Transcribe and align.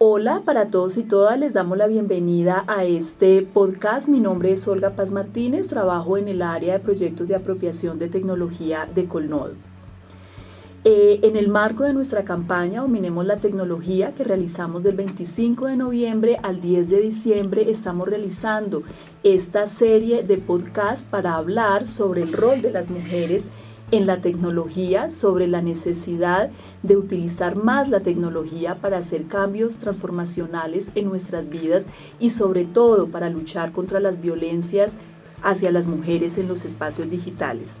Hola 0.00 0.42
para 0.44 0.66
todos 0.66 0.96
y 0.96 1.02
todas, 1.02 1.36
les 1.40 1.52
damos 1.52 1.76
la 1.76 1.88
bienvenida 1.88 2.62
a 2.68 2.84
este 2.84 3.42
podcast. 3.42 4.06
Mi 4.06 4.20
nombre 4.20 4.52
es 4.52 4.68
Olga 4.68 4.90
Paz 4.90 5.10
Martínez, 5.10 5.66
trabajo 5.66 6.16
en 6.16 6.28
el 6.28 6.40
área 6.40 6.74
de 6.74 6.78
proyectos 6.78 7.26
de 7.26 7.34
apropiación 7.34 7.98
de 7.98 8.08
tecnología 8.08 8.88
de 8.94 9.06
Colnodo. 9.06 9.54
Eh, 10.84 11.18
en 11.24 11.34
el 11.34 11.48
marco 11.48 11.82
de 11.82 11.94
nuestra 11.94 12.22
campaña 12.22 12.82
Dominemos 12.82 13.26
la 13.26 13.38
Tecnología 13.38 14.12
que 14.14 14.22
realizamos 14.22 14.84
del 14.84 14.94
25 14.94 15.66
de 15.66 15.76
noviembre 15.76 16.38
al 16.44 16.60
10 16.60 16.88
de 16.88 17.00
diciembre, 17.00 17.68
estamos 17.68 18.08
realizando 18.08 18.84
esta 19.24 19.66
serie 19.66 20.22
de 20.22 20.38
podcasts 20.38 21.08
para 21.10 21.34
hablar 21.34 21.88
sobre 21.88 22.22
el 22.22 22.32
rol 22.32 22.62
de 22.62 22.70
las 22.70 22.88
mujeres 22.88 23.48
la 23.90 24.20
tecnología, 24.20 25.10
sobre 25.10 25.46
la 25.46 25.62
necesidad 25.62 26.50
de 26.82 26.96
utilizar 26.96 27.56
más 27.56 27.88
la 27.88 28.00
tecnología 28.00 28.76
para 28.76 28.98
hacer 28.98 29.26
cambios 29.26 29.78
transformacionales 29.78 30.90
en 30.94 31.08
nuestras 31.08 31.48
vidas 31.48 31.86
y 32.20 32.30
sobre 32.30 32.64
todo 32.64 33.08
para 33.08 33.30
luchar 33.30 33.72
contra 33.72 33.98
las 34.00 34.20
violencias 34.20 34.96
hacia 35.42 35.70
las 35.70 35.86
mujeres 35.86 36.38
en 36.38 36.48
los 36.48 36.64
espacios 36.64 37.10
digitales. 37.10 37.78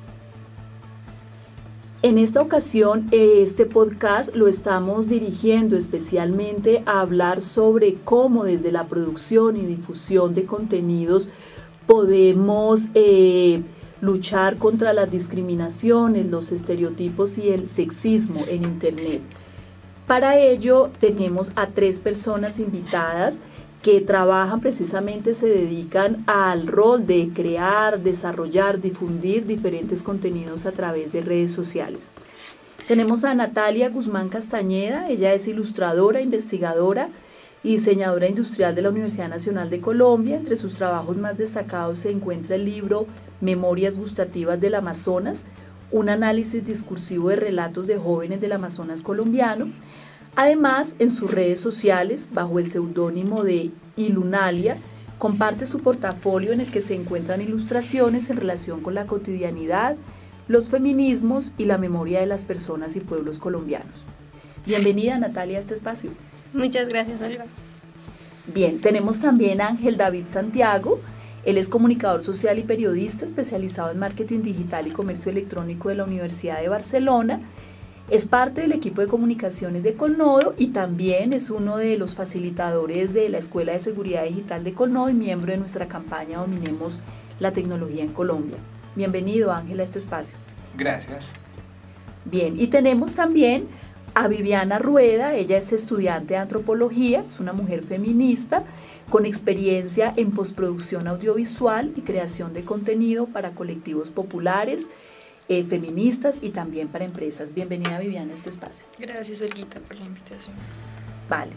En 2.00 2.16
esta 2.16 2.40
ocasión, 2.40 3.08
este 3.10 3.66
podcast 3.66 4.34
lo 4.36 4.46
estamos 4.46 5.08
dirigiendo 5.08 5.76
especialmente 5.76 6.84
a 6.86 7.00
hablar 7.00 7.42
sobre 7.42 7.94
cómo 7.94 8.44
desde 8.44 8.70
la 8.70 8.84
producción 8.84 9.56
y 9.56 9.66
difusión 9.66 10.32
de 10.32 10.44
contenidos 10.44 11.30
podemos 11.88 12.86
eh, 12.94 13.62
luchar 14.00 14.58
contra 14.58 14.92
las 14.92 15.10
discriminaciones, 15.10 16.26
los 16.26 16.52
estereotipos 16.52 17.38
y 17.38 17.50
el 17.50 17.66
sexismo 17.66 18.44
en 18.48 18.64
Internet. 18.64 19.20
Para 20.06 20.38
ello 20.38 20.90
tenemos 21.00 21.52
a 21.54 21.66
tres 21.66 22.00
personas 22.00 22.58
invitadas 22.58 23.40
que 23.82 24.00
trabajan 24.00 24.60
precisamente, 24.60 25.34
se 25.34 25.46
dedican 25.46 26.24
al 26.26 26.66
rol 26.66 27.06
de 27.06 27.30
crear, 27.34 28.00
desarrollar, 28.00 28.80
difundir 28.80 29.46
diferentes 29.46 30.02
contenidos 30.02 30.66
a 30.66 30.72
través 30.72 31.12
de 31.12 31.20
redes 31.20 31.52
sociales. 31.52 32.10
Tenemos 32.88 33.22
a 33.24 33.34
Natalia 33.34 33.90
Guzmán 33.90 34.30
Castañeda, 34.30 35.08
ella 35.10 35.34
es 35.34 35.46
ilustradora, 35.46 36.22
investigadora 36.22 37.10
y 37.62 37.72
diseñadora 37.72 38.28
industrial 38.28 38.74
de 38.74 38.82
la 38.82 38.88
Universidad 38.88 39.28
Nacional 39.28 39.68
de 39.68 39.80
Colombia. 39.80 40.36
Entre 40.36 40.56
sus 40.56 40.74
trabajos 40.74 41.16
más 41.16 41.36
destacados 41.36 41.98
se 41.98 42.10
encuentra 42.10 42.56
el 42.56 42.64
libro 42.64 43.06
Memorias 43.40 43.98
Gustativas 43.98 44.60
del 44.60 44.74
Amazonas, 44.74 45.44
un 45.90 46.08
análisis 46.08 46.64
discursivo 46.66 47.30
de 47.30 47.36
relatos 47.36 47.86
de 47.86 47.96
jóvenes 47.96 48.40
del 48.40 48.52
Amazonas 48.52 49.02
colombiano. 49.02 49.68
Además, 50.36 50.94
en 50.98 51.10
sus 51.10 51.30
redes 51.30 51.60
sociales, 51.60 52.28
bajo 52.32 52.58
el 52.58 52.70
seudónimo 52.70 53.42
de 53.44 53.70
Ilunalia, 53.96 54.76
comparte 55.18 55.66
su 55.66 55.80
portafolio 55.80 56.52
en 56.52 56.60
el 56.60 56.70
que 56.70 56.80
se 56.80 56.94
encuentran 56.94 57.40
ilustraciones 57.40 58.30
en 58.30 58.36
relación 58.36 58.80
con 58.80 58.94
la 58.94 59.06
cotidianidad, 59.06 59.96
los 60.46 60.68
feminismos 60.68 61.52
y 61.58 61.64
la 61.64 61.78
memoria 61.78 62.20
de 62.20 62.26
las 62.26 62.44
personas 62.44 62.96
y 62.96 63.00
pueblos 63.00 63.38
colombianos. 63.38 64.04
Bienvenida 64.64 65.18
Natalia 65.18 65.58
a 65.58 65.60
este 65.60 65.74
espacio. 65.74 66.10
Muchas 66.52 66.88
gracias, 66.88 67.20
Olga. 67.20 67.46
Bien, 68.54 68.80
tenemos 68.80 69.20
también 69.20 69.60
a 69.60 69.68
Ángel 69.68 69.96
David 69.96 70.24
Santiago, 70.32 71.00
él 71.48 71.56
es 71.56 71.70
comunicador 71.70 72.20
social 72.20 72.58
y 72.58 72.62
periodista 72.62 73.24
especializado 73.24 73.90
en 73.90 73.98
marketing 73.98 74.42
digital 74.42 74.86
y 74.86 74.90
comercio 74.90 75.32
electrónico 75.32 75.88
de 75.88 75.94
la 75.94 76.04
Universidad 76.04 76.60
de 76.60 76.68
Barcelona. 76.68 77.40
Es 78.10 78.26
parte 78.26 78.60
del 78.60 78.72
equipo 78.72 79.00
de 79.00 79.06
comunicaciones 79.06 79.82
de 79.82 79.94
Colnodo 79.94 80.54
y 80.58 80.68
también 80.68 81.32
es 81.32 81.48
uno 81.48 81.78
de 81.78 81.96
los 81.96 82.14
facilitadores 82.14 83.14
de 83.14 83.30
la 83.30 83.38
Escuela 83.38 83.72
de 83.72 83.80
Seguridad 83.80 84.24
Digital 84.24 84.62
de 84.62 84.74
Colnodo 84.74 85.08
y 85.08 85.14
miembro 85.14 85.52
de 85.52 85.56
nuestra 85.56 85.88
campaña 85.88 86.36
Dominemos 86.36 87.00
la 87.40 87.50
Tecnología 87.50 88.04
en 88.04 88.12
Colombia. 88.12 88.58
Bienvenido 88.94 89.50
Ángel 89.50 89.80
a 89.80 89.84
este 89.84 90.00
espacio. 90.00 90.36
Gracias. 90.76 91.32
Bien, 92.26 92.60
y 92.60 92.66
tenemos 92.66 93.14
también 93.14 93.68
a 94.14 94.28
Viviana 94.28 94.78
Rueda, 94.78 95.34
ella 95.34 95.56
es 95.56 95.72
estudiante 95.72 96.34
de 96.34 96.40
antropología, 96.40 97.24
es 97.26 97.40
una 97.40 97.54
mujer 97.54 97.84
feminista 97.84 98.64
con 99.10 99.24
experiencia 99.24 100.12
en 100.16 100.32
postproducción 100.32 101.08
audiovisual 101.08 101.92
y 101.96 102.02
creación 102.02 102.52
de 102.52 102.62
contenido 102.62 103.26
para 103.26 103.50
colectivos 103.50 104.10
populares, 104.10 104.86
eh, 105.48 105.64
feministas 105.64 106.38
y 106.42 106.50
también 106.50 106.88
para 106.88 107.04
empresas. 107.04 107.54
Bienvenida 107.54 107.98
Viviana 107.98 108.32
a 108.32 108.34
este 108.34 108.50
espacio. 108.50 108.86
Gracias 108.98 109.40
Olguita 109.40 109.80
por 109.80 109.96
la 109.96 110.04
invitación. 110.04 110.54
Vale. 111.28 111.52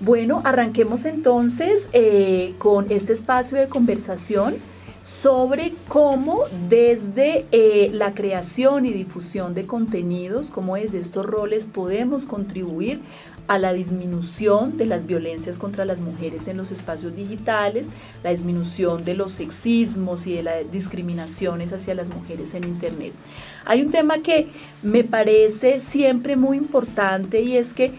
Bueno, 0.00 0.40
arranquemos 0.44 1.04
entonces 1.04 1.90
eh, 1.92 2.54
con 2.58 2.90
este 2.90 3.12
espacio 3.12 3.58
de 3.58 3.68
conversación 3.68 4.56
sobre 5.02 5.74
cómo 5.88 6.44
desde 6.68 7.46
eh, 7.52 7.90
la 7.92 8.14
creación 8.14 8.86
y 8.86 8.92
difusión 8.92 9.54
de 9.54 9.66
contenidos, 9.66 10.50
cómo 10.50 10.76
desde 10.76 10.98
estos 10.98 11.26
roles 11.26 11.66
podemos 11.66 12.24
contribuir 12.24 13.00
a 13.48 13.58
la 13.58 13.72
disminución 13.72 14.76
de 14.76 14.86
las 14.86 15.06
violencias 15.06 15.58
contra 15.58 15.86
las 15.86 16.00
mujeres 16.00 16.48
en 16.48 16.58
los 16.58 16.70
espacios 16.70 17.16
digitales, 17.16 17.88
la 18.22 18.30
disminución 18.30 19.04
de 19.04 19.14
los 19.14 19.32
sexismos 19.32 20.26
y 20.26 20.34
de 20.34 20.42
las 20.42 20.70
discriminaciones 20.70 21.72
hacia 21.72 21.94
las 21.94 22.10
mujeres 22.10 22.54
en 22.54 22.64
Internet. 22.64 23.14
Hay 23.64 23.82
un 23.82 23.90
tema 23.90 24.18
que 24.18 24.48
me 24.82 25.02
parece 25.02 25.80
siempre 25.80 26.36
muy 26.36 26.58
importante 26.58 27.40
y 27.40 27.56
es 27.56 27.72
que 27.72 27.92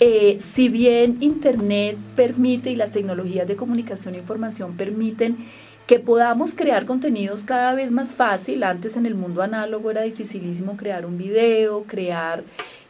eh, 0.00 0.36
si 0.40 0.68
bien 0.68 1.16
Internet 1.20 1.96
permite 2.16 2.70
y 2.70 2.76
las 2.76 2.92
tecnologías 2.92 3.48
de 3.48 3.56
comunicación 3.56 4.14
e 4.14 4.18
información 4.18 4.76
permiten 4.76 5.46
que 5.86 6.00
podamos 6.00 6.54
crear 6.54 6.84
contenidos 6.84 7.44
cada 7.44 7.72
vez 7.74 7.92
más 7.92 8.14
fácil. 8.14 8.64
Antes 8.64 8.96
en 8.96 9.06
el 9.06 9.14
mundo 9.14 9.42
análogo 9.42 9.90
era 9.90 10.02
dificilísimo 10.02 10.76
crear 10.76 11.06
un 11.06 11.16
video, 11.16 11.84
crear 11.84 12.42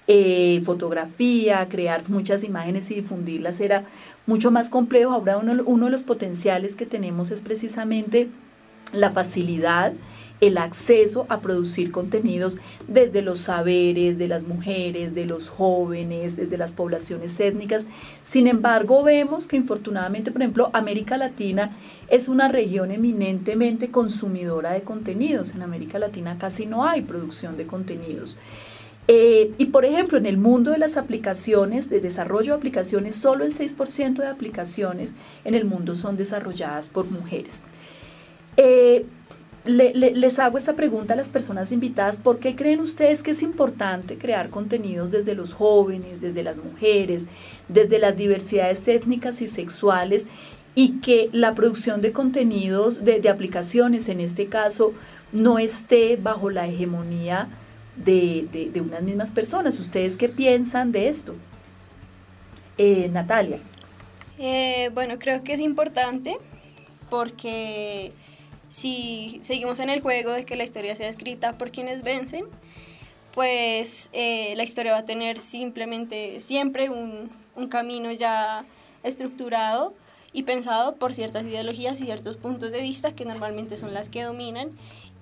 eh, 0.08 0.62
fotografía, 0.64 1.66
crear 1.68 2.08
muchas 2.08 2.44
imágenes 2.44 2.90
y 2.90 2.96
difundirlas 2.96 3.60
era 3.60 3.84
mucho 4.26 4.50
más 4.50 4.70
complejo. 4.70 5.12
Ahora 5.12 5.38
uno, 5.38 5.62
uno 5.66 5.86
de 5.86 5.90
los 5.90 6.02
potenciales 6.02 6.76
que 6.76 6.86
tenemos 6.86 7.30
es 7.30 7.42
precisamente 7.42 8.28
la 8.92 9.10
facilidad 9.10 9.92
el 10.40 10.58
acceso 10.58 11.26
a 11.28 11.40
producir 11.40 11.90
contenidos 11.90 12.58
desde 12.86 13.22
los 13.22 13.38
saberes 13.38 14.18
de 14.18 14.28
las 14.28 14.46
mujeres, 14.46 15.14
de 15.14 15.24
los 15.24 15.48
jóvenes, 15.48 16.36
desde 16.36 16.58
las 16.58 16.74
poblaciones 16.74 17.38
étnicas. 17.40 17.86
Sin 18.22 18.46
embargo, 18.46 19.02
vemos 19.02 19.48
que 19.48 19.56
infortunadamente, 19.56 20.30
por 20.30 20.42
ejemplo, 20.42 20.70
América 20.74 21.16
Latina 21.16 21.76
es 22.08 22.28
una 22.28 22.48
región 22.48 22.90
eminentemente 22.90 23.90
consumidora 23.90 24.72
de 24.72 24.82
contenidos. 24.82 25.54
En 25.54 25.62
América 25.62 25.98
Latina 25.98 26.36
casi 26.38 26.66
no 26.66 26.84
hay 26.84 27.02
producción 27.02 27.56
de 27.56 27.66
contenidos. 27.66 28.38
Eh, 29.08 29.52
y 29.58 29.66
por 29.66 29.84
ejemplo, 29.84 30.18
en 30.18 30.26
el 30.26 30.36
mundo 30.36 30.72
de 30.72 30.78
las 30.78 30.96
aplicaciones, 30.96 31.88
de 31.88 32.00
desarrollo 32.00 32.52
de 32.52 32.58
aplicaciones, 32.58 33.14
solo 33.14 33.44
el 33.44 33.54
6% 33.54 34.16
de 34.16 34.26
aplicaciones 34.26 35.14
en 35.44 35.54
el 35.54 35.64
mundo 35.64 35.94
son 35.94 36.16
desarrolladas 36.16 36.88
por 36.88 37.08
mujeres. 37.10 37.64
Eh, 38.56 39.06
les 39.64 40.38
hago 40.38 40.58
esta 40.58 40.74
pregunta 40.76 41.14
a 41.14 41.16
las 41.16 41.30
personas 41.30 41.72
invitadas, 41.72 42.18
¿por 42.18 42.38
qué 42.38 42.54
creen 42.54 42.78
ustedes 42.78 43.24
que 43.24 43.32
es 43.32 43.42
importante 43.42 44.16
crear 44.16 44.48
contenidos 44.48 45.10
desde 45.10 45.34
los 45.34 45.54
jóvenes, 45.54 46.20
desde 46.20 46.44
las 46.44 46.58
mujeres, 46.58 47.26
desde 47.68 47.98
las 47.98 48.16
diversidades 48.16 48.86
étnicas 48.86 49.42
y 49.42 49.48
sexuales 49.48 50.28
y 50.76 51.00
que 51.00 51.30
la 51.32 51.54
producción 51.54 52.00
de 52.00 52.12
contenidos, 52.12 53.04
de, 53.04 53.20
de 53.20 53.28
aplicaciones 53.28 54.08
en 54.08 54.20
este 54.20 54.46
caso, 54.46 54.92
no 55.32 55.58
esté 55.58 56.16
bajo 56.16 56.48
la 56.48 56.68
hegemonía 56.68 57.48
de, 57.96 58.70
unas 58.80 59.02
mismas 59.02 59.30
personas. 59.30 59.78
¿Ustedes 59.78 60.16
qué 60.16 60.28
piensan 60.28 60.92
de 60.92 61.08
esto? 61.08 61.34
Eh, 62.78 63.08
Natalia. 63.12 63.58
Eh, 64.38 64.90
bueno, 64.92 65.18
creo 65.18 65.42
que 65.42 65.54
es 65.54 65.60
importante 65.60 66.36
porque 67.08 68.12
si 68.68 69.38
seguimos 69.42 69.78
en 69.78 69.90
el 69.90 70.00
juego 70.00 70.32
de 70.32 70.44
que 70.44 70.56
la 70.56 70.64
historia 70.64 70.94
sea 70.96 71.08
escrita 71.08 71.56
por 71.56 71.70
quienes 71.70 72.02
vencen, 72.02 72.44
pues 73.32 74.10
eh, 74.12 74.54
la 74.56 74.62
historia 74.62 74.92
va 74.92 74.98
a 74.98 75.04
tener 75.04 75.40
simplemente 75.40 76.40
siempre 76.40 76.90
un, 76.90 77.30
un 77.54 77.68
camino 77.68 78.12
ya 78.12 78.64
estructurado 79.02 79.94
y 80.32 80.42
pensado 80.42 80.96
por 80.96 81.14
ciertas 81.14 81.46
ideologías 81.46 82.00
y 82.00 82.04
ciertos 82.04 82.36
puntos 82.36 82.72
de 82.72 82.82
vista 82.82 83.14
que 83.14 83.24
normalmente 83.24 83.76
son 83.76 83.94
las 83.94 84.08
que 84.08 84.22
dominan 84.22 84.70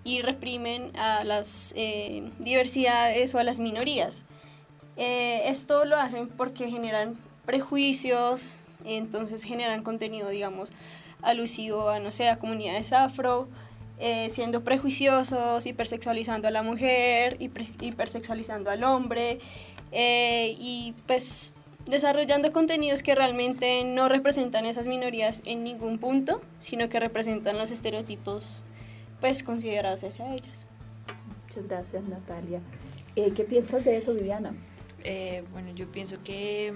y 0.05 0.21
reprimen 0.21 0.95
a 0.97 1.25
las 1.25 1.73
eh, 1.77 2.23
diversidades 2.39 3.35
o 3.35 3.39
a 3.39 3.45
las 3.45 3.59
minorías. 3.59 4.25
Eh, 4.97 5.43
esto 5.47 5.87
lo 5.87 5.97
hacen 5.97 6.29
porque 6.29 6.71
generan 6.71 7.17
prejuicios, 7.47 8.61
entonces 8.85 9.43
generan 9.43 9.83
contenido, 9.83 10.29
digamos, 10.29 10.73
alusivo 11.23 11.89
a, 11.89 11.99
no 11.99 12.11
sé, 12.11 12.29
a 12.29 12.39
comunidades 12.39 12.93
afro, 12.93 13.49
eh, 13.99 14.29
siendo 14.29 14.63
prejuiciosos, 14.63 15.67
hipersexualizando 15.67 16.49
a 16.49 16.51
la 16.51 16.63
mujer, 16.63 17.39
hipersexualizando 17.41 18.71
al 18.71 18.85
hombre, 18.85 19.39
y 19.97 20.93
pues 21.07 21.55
desarrollando 21.87 22.53
contenidos 22.53 23.03
que 23.03 23.15
realmente 23.15 23.85
no 23.85 24.09
representan 24.09 24.67
esas 24.67 24.89
minorías 24.89 25.43
en 25.47 25.63
ningún 25.63 25.99
punto, 25.99 26.43
sino 26.59 26.89
que 26.89 26.99
representan 26.99 27.59
los 27.59 27.71
estereotipos 27.71 28.63
pues 29.25 29.43
considerados 29.43 30.05
hacia 30.05 30.35
ellos. 30.35 30.67
Muchas 31.47 31.67
gracias 31.67 32.05
Natalia. 32.05 32.61
Eh, 33.17 33.33
¿Qué 33.35 33.45
piensas 33.45 33.83
de 33.83 33.97
eso 33.97 34.13
Viviana? 34.13 34.53
Eh, 35.03 35.43
bueno, 35.51 35.71
yo 35.75 35.91
pienso 35.91 36.23
que 36.23 36.75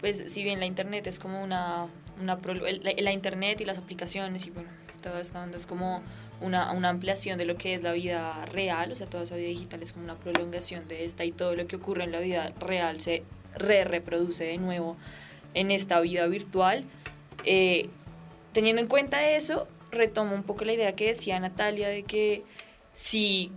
pues 0.00 0.22
si 0.28 0.44
bien 0.44 0.60
la 0.60 0.66
internet 0.66 1.08
es 1.08 1.18
como 1.18 1.42
una, 1.42 1.88
una 2.22 2.36
la, 2.36 2.92
la, 2.96 3.10
internet 3.10 3.60
y 3.60 3.64
las 3.64 3.78
aplicaciones 3.78 4.46
y 4.46 4.50
bueno, 4.50 4.68
todo 5.02 5.18
esto 5.18 5.44
es 5.52 5.66
como 5.66 6.02
una, 6.40 6.70
una, 6.70 6.88
ampliación 6.88 7.36
de 7.36 7.46
lo 7.46 7.56
que 7.56 7.74
es 7.74 7.82
la 7.82 7.94
vida 7.94 8.46
real, 8.46 8.92
o 8.92 8.94
sea, 8.94 9.08
toda 9.08 9.24
esa 9.24 9.34
vida 9.34 9.48
digital 9.48 9.82
es 9.82 9.90
como 9.90 10.04
una 10.04 10.14
prolongación 10.14 10.86
de 10.86 11.04
esta 11.04 11.24
y 11.24 11.32
todo 11.32 11.56
lo 11.56 11.66
que 11.66 11.74
ocurre 11.74 12.04
en 12.04 12.12
la 12.12 12.20
vida 12.20 12.52
real 12.60 13.00
se 13.00 13.24
re 13.56 13.82
reproduce 13.82 14.44
de 14.44 14.58
nuevo 14.58 14.96
en 15.54 15.72
esta 15.72 15.98
vida 15.98 16.28
virtual. 16.28 16.84
Eh, 17.44 17.90
teniendo 18.52 18.80
en 18.80 18.86
cuenta 18.86 19.28
eso, 19.30 19.66
retomo 19.90 20.34
un 20.34 20.42
poco 20.42 20.64
la 20.64 20.72
idea 20.72 20.94
que 20.94 21.08
decía 21.08 21.38
Natalia 21.40 21.88
de 21.88 22.02
que 22.02 22.44
si 22.92 23.52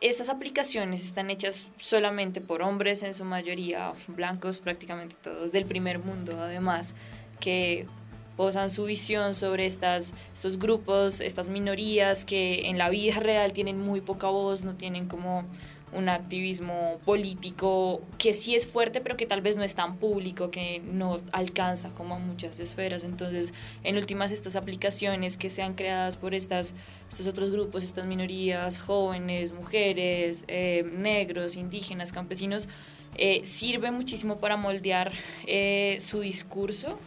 estas 0.00 0.28
aplicaciones 0.28 1.02
están 1.02 1.30
hechas 1.30 1.68
solamente 1.78 2.40
por 2.40 2.62
hombres, 2.62 3.02
en 3.02 3.14
su 3.14 3.24
mayoría 3.24 3.92
blancos, 4.08 4.58
prácticamente 4.58 5.16
todos 5.22 5.52
del 5.52 5.64
primer 5.64 5.98
mundo, 5.98 6.38
además, 6.40 6.94
que 7.40 7.86
posan 8.36 8.70
su 8.70 8.84
visión 8.84 9.34
sobre 9.34 9.66
estas, 9.66 10.14
estos 10.32 10.58
grupos, 10.58 11.20
estas 11.20 11.48
minorías 11.48 12.24
que 12.24 12.68
en 12.68 12.78
la 12.78 12.88
vida 12.88 13.20
real 13.20 13.52
tienen 13.52 13.78
muy 13.78 14.00
poca 14.00 14.28
voz, 14.28 14.64
no 14.64 14.76
tienen 14.76 15.06
como 15.06 15.44
un 15.92 16.08
activismo 16.08 16.98
político 17.04 18.02
que 18.18 18.32
sí 18.32 18.54
es 18.54 18.66
fuerte, 18.66 19.00
pero 19.00 19.16
que 19.16 19.24
tal 19.24 19.40
vez 19.40 19.56
no 19.56 19.62
es 19.62 19.74
tan 19.74 19.96
público, 19.96 20.50
que 20.50 20.80
no 20.80 21.20
alcanza 21.32 21.90
como 21.90 22.14
a 22.14 22.18
muchas 22.18 22.58
esferas. 22.58 23.04
Entonces, 23.04 23.54
en 23.84 23.96
últimas, 23.96 24.32
estas 24.32 24.56
aplicaciones 24.56 25.36
que 25.36 25.48
sean 25.48 25.74
creadas 25.74 26.16
por 26.16 26.34
estas, 26.34 26.74
estos 27.08 27.26
otros 27.26 27.50
grupos, 27.50 27.82
estas 27.84 28.06
minorías, 28.06 28.80
jóvenes, 28.80 29.52
mujeres, 29.52 30.44
eh, 30.48 30.84
negros, 30.98 31.56
indígenas, 31.56 32.12
campesinos, 32.12 32.68
eh, 33.16 33.42
sirve 33.44 33.90
muchísimo 33.90 34.38
para 34.38 34.56
moldear 34.56 35.12
eh, 35.46 35.96
su 36.00 36.20
discurso 36.20 36.98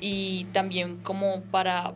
y 0.00 0.44
también 0.52 0.96
como 0.98 1.42
para 1.42 1.94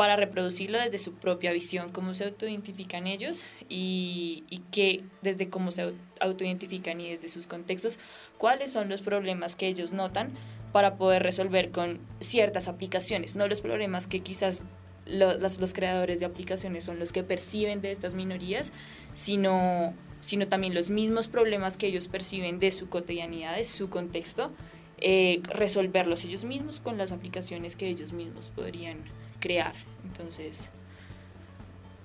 para 0.00 0.16
reproducirlo 0.16 0.78
desde 0.78 0.96
su 0.96 1.12
propia 1.12 1.52
visión, 1.52 1.90
cómo 1.92 2.14
se 2.14 2.24
autoidentifican 2.24 3.06
ellos 3.06 3.44
y, 3.68 4.44
y 4.48 4.60
que 4.70 5.04
desde 5.20 5.50
cómo 5.50 5.70
se 5.72 5.92
autoidentifican 6.20 7.02
y 7.02 7.10
desde 7.10 7.28
sus 7.28 7.46
contextos, 7.46 7.98
cuáles 8.38 8.72
son 8.72 8.88
los 8.88 9.02
problemas 9.02 9.56
que 9.56 9.68
ellos 9.68 9.92
notan 9.92 10.30
para 10.72 10.96
poder 10.96 11.22
resolver 11.22 11.70
con 11.70 12.00
ciertas 12.18 12.66
aplicaciones, 12.66 13.36
no 13.36 13.46
los 13.46 13.60
problemas 13.60 14.06
que 14.06 14.20
quizás 14.20 14.62
los, 15.04 15.58
los 15.58 15.72
creadores 15.72 16.20
de 16.20 16.24
aplicaciones 16.24 16.84
son 16.84 16.98
los 16.98 17.12
que 17.12 17.22
perciben 17.22 17.80
de 17.80 17.90
estas 17.90 18.14
minorías, 18.14 18.72
sino, 19.12 19.92
sino 20.20 20.48
también 20.48 20.72
los 20.74 20.88
mismos 20.88 21.28
problemas 21.28 21.76
que 21.76 21.88
ellos 21.88 22.08
perciben 22.08 22.58
de 22.58 22.70
su 22.70 22.88
cotidianidad, 22.88 23.56
de 23.56 23.64
su 23.64 23.90
contexto, 23.90 24.50
eh, 25.00 25.42
resolverlos 25.44 26.24
ellos 26.24 26.44
mismos 26.44 26.80
con 26.80 26.98
las 26.98 27.12
aplicaciones 27.12 27.76
que 27.76 27.88
ellos 27.88 28.12
mismos 28.12 28.50
podrían 28.54 28.98
crear. 29.38 29.74
Entonces... 30.04 30.70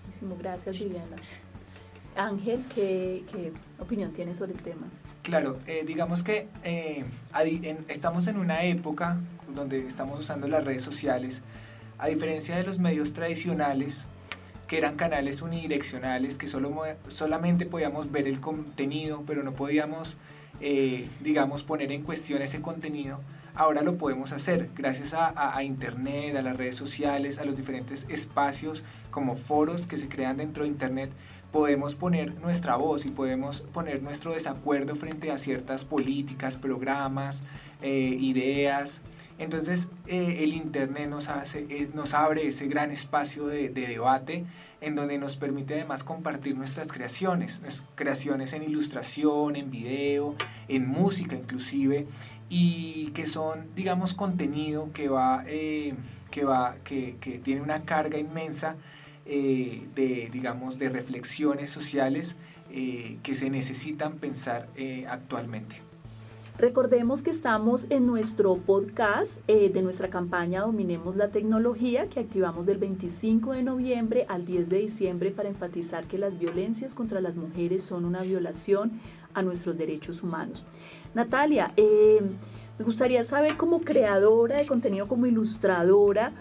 Muchísimas 0.06 0.40
gracias, 0.40 0.80
Viviana. 0.80 1.18
Ángel, 2.16 2.64
¿qué, 2.74 3.24
opinión 3.80 4.12
tienes 4.14 4.38
sobre 4.38 4.54
el 4.54 4.62
tema? 4.62 4.88
Claro, 5.24 5.60
eh, 5.68 5.84
digamos 5.86 6.24
que 6.24 6.48
eh, 6.64 7.04
estamos 7.90 8.28
en 8.28 8.38
una 8.38 8.64
época 8.64 9.18
donde 9.54 9.86
estamos 9.86 10.20
usando 10.20 10.48
las 10.48 10.64
redes 10.64 10.84
sociales, 10.84 11.42
a 11.98 12.08
diferencia 12.08 12.56
de 12.56 12.64
los 12.64 12.80
medios 12.80 13.14
tradicionales, 13.14 14.06
que 14.68 14.78
eran 14.78 14.96
canales 14.96 15.42
unidireccionales, 15.42 16.38
que 16.38 16.48
solo, 16.48 16.74
solamente 17.08 17.66
podíamos 17.66 18.12
ver 18.12 18.28
el 18.28 18.40
contenido, 18.40 19.24
pero 19.26 19.44
no 19.44 19.54
podíamos, 19.54 20.18
eh, 20.62 21.08
digamos, 21.22 21.64
poner 21.64 21.92
en 21.92 22.04
cuestión 22.04 22.42
ese 22.42 22.62
contenido 22.62 23.20
ahora 23.56 23.82
lo 23.82 23.98
podemos 23.98 24.32
hacer 24.32 24.70
gracias 24.76 25.14
a, 25.14 25.64
Internet, 25.64 26.36
a 26.36 26.42
las 26.42 26.56
redes 26.56 26.76
sociales, 26.76 27.40
a 27.40 27.46
los 27.46 27.56
diferentes 27.56 28.06
espacios 28.10 28.84
como 29.12 29.36
foros 29.36 29.88
que 29.88 29.98
se 29.98 30.08
crean 30.08 30.38
dentro 30.38 30.64
de 30.64 30.70
Internet. 30.70 31.12
Podemos 31.52 31.96
poner 31.96 32.36
nuestra 32.42 32.76
voz 32.76 33.06
y 33.06 33.10
podemos 33.10 33.62
poner 33.62 34.04
nuestro 34.04 34.34
desacuerdo 34.34 34.96
frente 34.96 35.32
a 35.32 35.38
ciertas 35.38 35.86
políticas, 35.86 36.58
programas, 36.58 37.42
eh, 37.82 38.18
ideas. 38.20 39.02
Entonces 39.38 39.90
eh, 40.08 40.38
el 40.44 40.54
Internet 40.54 41.10
nos, 41.10 41.28
hace, 41.28 41.66
eh, 41.70 41.90
nos 41.94 42.14
abre 42.14 42.48
ese 42.48 42.68
gran 42.68 42.92
espacio 42.92 43.48
de, 43.48 43.70
de, 43.70 43.88
debate 43.88 44.46
en 44.80 44.96
donde 44.96 45.18
nos 45.18 45.36
permite 45.36 45.74
además 45.74 46.04
compartir 46.04 46.56
nuestras 46.56 46.92
creaciones, 46.92 47.60
nuestras 47.62 47.90
creaciones 47.96 48.54
en 48.54 48.64
ilustración, 48.64 49.58
en 49.58 49.72
video, 49.72 50.36
en 50.70 50.88
música 50.88 51.36
inclusive 51.36 52.08
y 52.48 53.08
que 53.08 53.26
son, 53.26 53.68
digamos, 53.76 54.14
contenido 54.14 54.92
que 54.94 55.10
va, 55.10 55.44
eh, 55.48 55.96
que, 56.32 56.46
va 56.46 56.78
que, 56.84 57.18
que, 57.20 57.40
tiene 57.40 57.62
una 57.62 57.82
carga 57.82 58.18
inmensa 58.18 58.76
de, 59.26 60.30
digamos, 60.32 60.78
de 60.78 60.90
reflexiones 60.90 61.72
sociales 61.72 62.36
que 62.70 63.34
se 63.34 63.50
necesitan 63.50 64.18
pensar 64.18 64.68
actualmente. 65.10 65.85
Recordemos 66.58 67.22
que 67.22 67.32
estamos 67.32 67.86
en 67.90 68.08
nuestro 68.08 68.56
podcast 68.56 69.46
de 69.46 69.82
nuestra 69.82 70.10
campaña 70.10 70.62
Dominemos 70.62 71.18
la 71.18 71.28
Tecnología 71.28 72.08
que 72.08 72.22
activamos 72.22 72.66
del 72.66 72.78
25 72.78 73.52
de 73.52 73.62
noviembre 73.62 74.26
al 74.30 74.46
10 74.46 74.70
de 74.70 74.78
diciembre 74.78 75.32
para 75.32 75.50
enfatizar 75.50 76.06
que 76.06 76.18
las 76.18 76.40
violencias 76.40 76.94
contra 76.94 77.20
las 77.20 77.36
mujeres 77.36 77.84
son 77.84 78.06
una 78.06 78.22
violación 78.22 79.02
a 79.34 79.42
nuestros 79.42 79.78
derechos 79.78 80.24
humanos. 80.24 80.66
Natalia, 81.14 81.74
eh, 81.76 82.22
me 82.80 82.86
gustaría 82.86 83.26
saber 83.26 83.58
como 83.58 83.82
creadora 83.82 84.56
de 84.56 84.66
contenido, 84.66 85.10
como 85.10 85.26
ilustradora, 85.26 86.32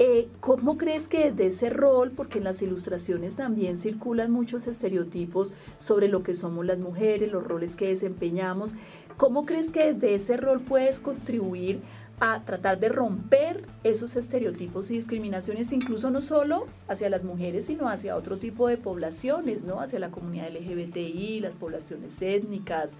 eh, 0.00 0.28
¿Cómo 0.38 0.78
crees 0.78 1.08
que 1.08 1.32
desde 1.32 1.46
ese 1.46 1.70
rol, 1.70 2.12
porque 2.12 2.38
en 2.38 2.44
las 2.44 2.62
ilustraciones 2.62 3.34
también 3.34 3.76
circulan 3.76 4.30
muchos 4.30 4.68
estereotipos 4.68 5.54
sobre 5.78 6.06
lo 6.06 6.22
que 6.22 6.34
somos 6.34 6.64
las 6.64 6.78
mujeres, 6.78 7.32
los 7.32 7.42
roles 7.42 7.74
que 7.74 7.88
desempeñamos, 7.88 8.76
¿cómo 9.18 9.44
crees 9.44 9.70
que 9.70 9.92
desde 9.92 10.14
ese 10.14 10.38
rol 10.38 10.60
puedes 10.62 11.00
contribuir 11.00 11.80
a 12.20 12.40
tratar 12.44 12.80
de 12.80 12.88
romper 12.88 13.64
esos 13.84 14.16
estereotipos 14.16 14.90
y 14.90 14.94
discriminaciones, 14.94 15.72
incluso 15.72 16.10
no 16.10 16.20
solo 16.20 16.66
hacia 16.88 17.08
las 17.08 17.24
mujeres, 17.24 17.66
sino 17.66 17.88
hacia 17.88 18.16
otro 18.16 18.38
tipo 18.38 18.66
de 18.66 18.76
poblaciones, 18.76 19.62
¿no? 19.62 19.80
Hacia 19.80 20.00
la 20.00 20.10
comunidad 20.10 20.48
LGBTI, 20.50 21.40
las 21.40 21.56
poblaciones 21.56 22.20
étnicas, 22.20 22.94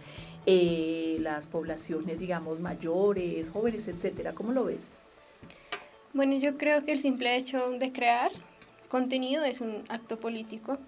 eh, 0.47 1.19
las 1.21 1.49
poblaciones, 1.49 2.21
digamos, 2.21 2.61
mayores, 2.61 3.51
jóvenes, 3.51 3.89
etcétera. 3.89 4.35
¿Cómo 4.35 4.53
lo 4.53 4.65
ves? 4.65 4.91
Bueno, 6.15 6.37
yo 6.37 6.57
creo 6.57 6.85
que 6.85 6.93
el 6.93 7.01
simple 7.01 7.37
hecho 7.37 7.71
de 7.73 7.93
crear 7.93 8.31
contenido 8.89 9.45
es 9.45 9.61
un 9.61 9.85
acto 9.89 10.19
político. 10.19 10.79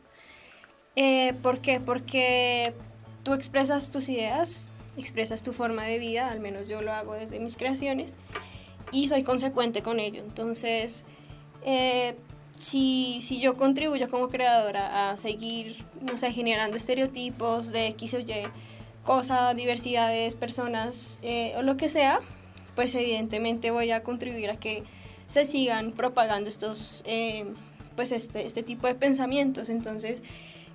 Eh, 0.97 1.35
¿Por 1.43 1.59
qué? 1.59 1.81
Porque 1.81 2.75
tú 3.23 3.35
expresas 3.35 3.91
tus 3.91 4.09
ideas, 4.09 4.70
expresas 4.97 5.43
tu 5.43 5.53
forma 5.53 5.85
de 5.85 5.99
vida, 5.99 6.31
al 6.31 6.41
menos 6.41 6.69
yo 6.69 6.83
lo 6.83 6.93
hago 6.93 7.15
desde 7.15 7.39
mis 7.41 7.57
creaciones, 7.57 8.17
y 8.93 9.09
soy 9.09 9.23
consecuente 9.23 9.83
con 9.83 10.01
ello. 10.01 10.23
Entonces, 10.23 11.05
eh, 11.65 12.17
si, 12.59 13.21
si, 13.23 13.41
yo 13.41 13.57
contribuyo 13.57 14.11
como 14.11 14.29
creadora 14.29 15.11
a 15.11 15.17
seguir, 15.17 15.85
no 16.01 16.17
sé, 16.17 16.31
generando 16.33 16.77
estereotipos 16.77 17.73
de 17.73 17.89
X 17.89 18.15
o 18.15 18.19
Y, 18.19 18.27
cosa, 19.05 19.55
diversidades, 19.55 20.35
personas 20.35 21.19
eh, 21.23 21.55
o 21.57 21.63
lo 21.63 21.77
que 21.77 21.89
sea, 21.89 22.21
pues 22.75 22.95
evidentemente 22.95 23.71
voy 23.71 23.91
a 23.91 24.03
contribuir 24.03 24.51
a 24.51 24.57
que 24.57 24.85
se 25.27 25.47
sigan 25.47 25.93
propagando 25.93 26.49
estos, 26.49 27.03
eh, 27.07 27.47
pues 27.97 28.13
este, 28.13 28.47
este 28.47 28.63
tipo 28.63 28.87
de 28.87 28.95
pensamientos. 28.95 29.69
Entonces, 29.69 30.23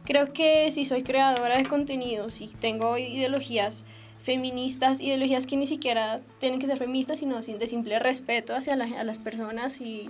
creo 0.05 0.33
que 0.33 0.71
si 0.71 0.85
soy 0.85 1.03
creadora 1.03 1.57
de 1.57 1.65
contenidos 1.65 2.41
y 2.41 2.47
tengo 2.47 2.97
ideologías 2.97 3.85
feministas, 4.25 5.01
ideologías 5.01 5.45
que 5.45 5.55
ni 5.55 5.67
siquiera 5.67 6.19
tienen 6.39 6.59
que 6.59 6.65
ser 6.65 6.77
feministas, 6.77 7.19
sino 7.19 7.39
de 7.39 7.67
simple 7.67 7.99
respeto 7.99 8.55
hacia 8.55 8.73
a 8.73 9.03
las 9.03 9.19
personas 9.19 9.79
y 9.81 10.09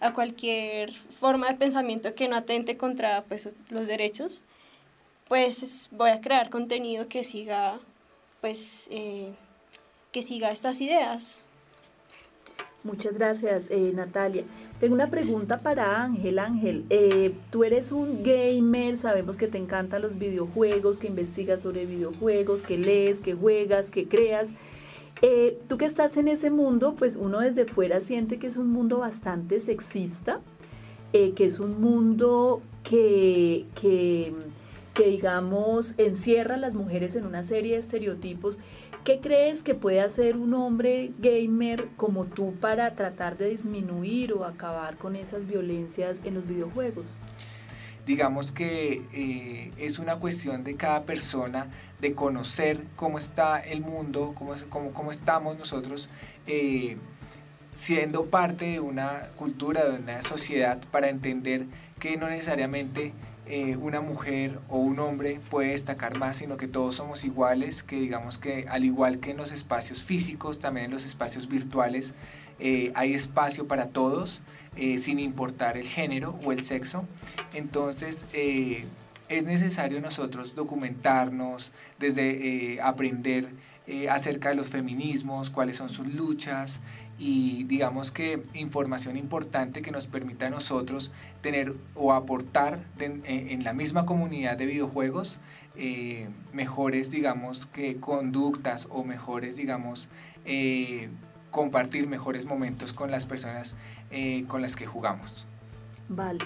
a 0.00 0.12
cualquier 0.12 0.92
forma 0.92 1.48
de 1.48 1.54
pensamiento 1.54 2.14
que 2.14 2.28
no 2.28 2.36
atente 2.36 2.76
contra 2.76 3.22
pues, 3.22 3.48
los 3.70 3.86
derechos, 3.86 4.42
pues 5.26 5.88
voy 5.90 6.10
a 6.10 6.20
crear 6.20 6.50
contenido 6.50 7.08
que 7.08 7.24
siga, 7.24 7.80
pues, 8.42 8.88
eh, 8.92 9.32
que 10.12 10.22
siga 10.22 10.50
estas 10.50 10.82
ideas. 10.82 11.42
Muchas 12.86 13.14
gracias, 13.14 13.64
eh, 13.68 13.92
Natalia. 13.94 14.44
Tengo 14.78 14.94
una 14.94 15.10
pregunta 15.10 15.58
para 15.58 16.02
Ángel. 16.04 16.38
Ángel, 16.38 16.84
eh, 16.88 17.34
tú 17.50 17.64
eres 17.64 17.90
un 17.90 18.22
gamer, 18.22 18.96
sabemos 18.96 19.38
que 19.38 19.48
te 19.48 19.58
encantan 19.58 20.02
los 20.02 20.18
videojuegos, 20.18 21.00
que 21.00 21.08
investigas 21.08 21.62
sobre 21.62 21.84
videojuegos, 21.84 22.62
que 22.62 22.78
lees, 22.78 23.20
que 23.20 23.34
juegas, 23.34 23.90
que 23.90 24.06
creas. 24.06 24.52
Eh, 25.20 25.58
tú 25.66 25.78
que 25.78 25.84
estás 25.84 26.16
en 26.16 26.28
ese 26.28 26.50
mundo, 26.50 26.94
pues 26.96 27.16
uno 27.16 27.40
desde 27.40 27.64
fuera 27.64 28.00
siente 28.00 28.38
que 28.38 28.46
es 28.46 28.56
un 28.56 28.70
mundo 28.70 28.98
bastante 28.98 29.58
sexista, 29.58 30.40
eh, 31.12 31.32
que 31.32 31.46
es 31.46 31.58
un 31.58 31.80
mundo 31.80 32.62
que, 32.84 33.64
que, 33.80 34.32
que, 34.94 35.08
digamos, 35.08 35.98
encierra 35.98 36.54
a 36.54 36.58
las 36.58 36.76
mujeres 36.76 37.16
en 37.16 37.26
una 37.26 37.42
serie 37.42 37.72
de 37.72 37.78
estereotipos. 37.78 38.58
¿Qué 39.06 39.20
crees 39.20 39.62
que 39.62 39.76
puede 39.76 40.00
hacer 40.00 40.36
un 40.36 40.52
hombre 40.52 41.12
gamer 41.20 41.86
como 41.96 42.24
tú 42.24 42.54
para 42.60 42.96
tratar 42.96 43.38
de 43.38 43.50
disminuir 43.50 44.32
o 44.32 44.44
acabar 44.44 44.96
con 44.96 45.14
esas 45.14 45.46
violencias 45.46 46.22
en 46.24 46.34
los 46.34 46.44
videojuegos? 46.46 47.16
digamos 48.04 48.50
que 48.50 49.02
eh, 49.12 49.72
es 49.78 50.00
una 50.00 50.16
cuestión 50.16 50.64
de 50.64 50.74
cada 50.74 51.04
persona 51.04 51.68
de 52.00 52.14
conocer 52.14 52.82
cómo 52.96 53.18
está 53.18 53.58
el 53.60 53.80
mundo, 53.80 54.32
cómo, 54.34 54.54
cómo, 54.70 54.92
cómo 54.92 55.10
estamos 55.12 55.56
nosotros 55.56 56.08
eh, 56.48 56.96
siendo 57.76 58.26
parte 58.26 58.64
de 58.64 58.80
una 58.80 59.28
cultura, 59.36 59.84
de 59.88 59.98
una 59.98 60.22
sociedad, 60.22 60.80
para 60.90 61.10
entender 61.10 61.66
que 62.00 62.16
no 62.16 62.28
necesariamente 62.28 63.12
eh, 63.48 63.76
una 63.76 64.00
mujer 64.00 64.58
o 64.68 64.78
un 64.78 64.98
hombre 64.98 65.40
puede 65.50 65.70
destacar 65.70 66.18
más, 66.18 66.38
sino 66.38 66.56
que 66.56 66.68
todos 66.68 66.96
somos 66.96 67.24
iguales, 67.24 67.82
que 67.82 67.96
digamos 67.96 68.38
que 68.38 68.66
al 68.68 68.84
igual 68.84 69.18
que 69.20 69.30
en 69.30 69.36
los 69.36 69.52
espacios 69.52 70.02
físicos, 70.02 70.58
también 70.58 70.86
en 70.86 70.92
los 70.92 71.04
espacios 71.04 71.48
virtuales 71.48 72.14
hay 72.94 73.12
espacio 73.12 73.68
para 73.68 73.88
todos 73.88 74.40
eh, 74.78 74.98
sin 74.98 75.18
importar 75.18 75.78
el 75.78 75.86
género 75.86 76.38
o 76.44 76.52
el 76.52 76.60
sexo. 76.60 77.06
Entonces, 77.54 78.26
eh, 78.34 78.84
es 79.30 79.44
necesario 79.44 80.02
nosotros 80.02 80.54
documentarnos, 80.54 81.72
desde 81.98 82.74
eh, 82.74 82.80
aprender 82.82 83.48
acerca 84.10 84.48
de 84.48 84.56
los 84.56 84.66
feminismos, 84.66 85.48
cuáles 85.48 85.76
son 85.76 85.90
sus 85.90 86.08
luchas 86.08 86.80
y 87.18 87.64
digamos 87.64 88.10
que 88.10 88.42
información 88.54 89.16
importante 89.16 89.82
que 89.82 89.90
nos 89.90 90.06
permita 90.06 90.46
a 90.46 90.50
nosotros 90.50 91.12
tener 91.42 91.74
o 91.94 92.12
aportar 92.12 92.80
en 92.98 93.64
la 93.64 93.72
misma 93.72 94.06
comunidad 94.06 94.56
de 94.56 94.66
videojuegos 94.66 95.38
mejores, 96.52 97.10
digamos, 97.10 97.66
que 97.66 97.96
conductas 97.96 98.86
o 98.90 99.04
mejores, 99.04 99.56
digamos, 99.56 100.08
compartir 101.50 102.06
mejores 102.06 102.44
momentos 102.44 102.92
con 102.92 103.10
las 103.10 103.24
personas 103.24 103.74
eh, 104.10 104.44
con 104.46 104.62
las 104.62 104.76
que 104.76 104.86
jugamos. 104.86 105.46
Vale. 106.08 106.38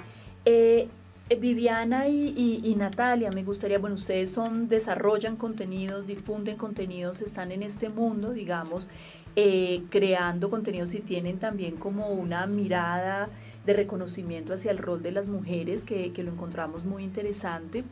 Eh, 0.44 0.88
eh, 1.28 1.36
Viviana 1.36 2.08
y, 2.08 2.74
Natalia, 2.76 3.30
me 3.30 3.42
gustaría, 3.42 3.78
bueno, 3.78 3.96
ustedes 3.96 4.30
son, 4.30 4.68
desarrollan 4.68 5.36
contenidos, 5.36 6.06
difunden 6.06 6.56
contenidos, 6.56 7.20
están 7.20 7.52
en 7.52 7.62
este 7.62 7.88
mundo, 7.88 8.32
digamos, 8.32 8.88
creando 9.34 10.50
contenidos 10.50 10.94
y 10.94 11.00
tienen 11.00 11.38
también 11.38 11.76
como 11.76 12.08
una 12.08 12.46
mirada 12.46 13.28
de 13.64 13.72
reconocimiento 13.72 14.54
hacia 14.54 14.70
el 14.70 14.78
rol 14.78 15.02
de 15.02 15.12
las 15.12 15.28
mujeres, 15.28 15.84
que, 15.84 16.12
lo 16.16 16.32
encontramos 16.32 16.84
muy 16.84 17.04
interesante. 17.04 17.84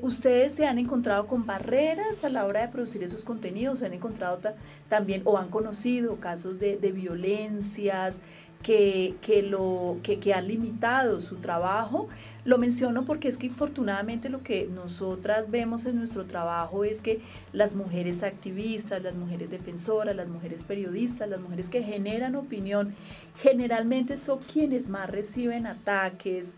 ¿Ustedes 0.00 0.54
se 0.54 0.66
han 0.66 0.78
encontrado 0.78 1.26
con 1.26 1.44
barreras 1.44 2.24
a 2.24 2.30
la 2.30 2.46
hora 2.46 2.62
de 2.62 2.68
producir 2.68 3.02
esos 3.02 3.24
contenidos? 3.24 3.80
¿Se 3.80 3.86
han 3.86 3.92
encontrado 3.92 4.40
también 4.88 5.22
o 5.24 5.36
han 5.36 5.50
conocido 5.50 6.16
casos 6.20 6.58
de, 6.58 6.78
de 6.78 6.92
violencias? 6.92 8.22
Que, 8.64 9.46
lo, 9.48 9.98
que, 10.02 10.34
han 10.34 10.48
limitado 10.48 11.20
su 11.20 11.36
trabajo. 11.36 12.08
Lo 12.44 12.58
menciono 12.58 13.04
porque 13.04 13.28
es 13.28 13.36
que 13.36 13.46
infortunadamente 13.46 14.28
lo 14.28 14.42
que 14.42 14.66
nosotras 14.66 15.50
vemos 15.50 15.86
en 15.86 15.98
nuestro 15.98 16.24
trabajo 16.24 16.84
es 16.84 17.00
que 17.00 17.20
las 17.52 17.74
mujeres 17.74 18.22
activistas, 18.22 19.02
las 19.02 19.14
mujeres 19.14 19.50
defensoras, 19.50 20.16
las 20.16 20.28
mujeres 20.28 20.62
periodistas, 20.62 21.28
las 21.28 21.40
mujeres 21.40 21.70
que 21.70 21.82
generan 21.82 22.36
opinión, 22.36 22.94
generalmente 23.40 24.16
son 24.16 24.40
quienes 24.40 24.88
más 24.88 25.10
reciben 25.10 25.66
ataques, 25.66 26.56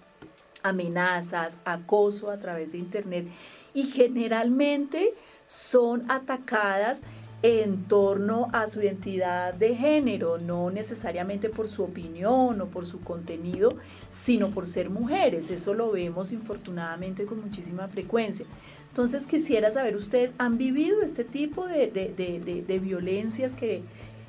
amenazas, 0.62 1.60
acoso 1.64 2.30
a 2.30 2.38
través 2.38 2.72
de 2.72 2.78
Internet 2.78 3.26
y 3.74 3.84
generalmente 3.84 5.12
son 5.46 6.10
atacadas 6.10 7.02
en 7.46 7.84
torno 7.84 8.48
a 8.52 8.66
su 8.66 8.80
identidad 8.80 9.54
de 9.54 9.76
género, 9.76 10.36
no 10.36 10.68
necesariamente 10.72 11.48
por 11.48 11.68
su 11.68 11.84
opinión 11.84 12.60
o 12.60 12.66
por 12.66 12.86
su 12.86 13.00
contenido, 13.02 13.76
sino 14.08 14.50
por 14.50 14.66
ser 14.66 14.90
mujeres. 14.90 15.52
Eso 15.52 15.72
lo 15.72 15.92
vemos 15.92 16.32
infortunadamente 16.32 17.24
con 17.24 17.40
muchísima 17.40 17.86
frecuencia. 17.86 18.44
Entonces 18.88 19.28
quisiera 19.28 19.70
saber, 19.70 19.94
¿ustedes 19.94 20.34
han 20.38 20.58
vivido 20.58 21.02
este 21.02 21.22
tipo 21.22 21.68
de, 21.68 22.80
violencias 22.82 23.54
que, 23.54 23.82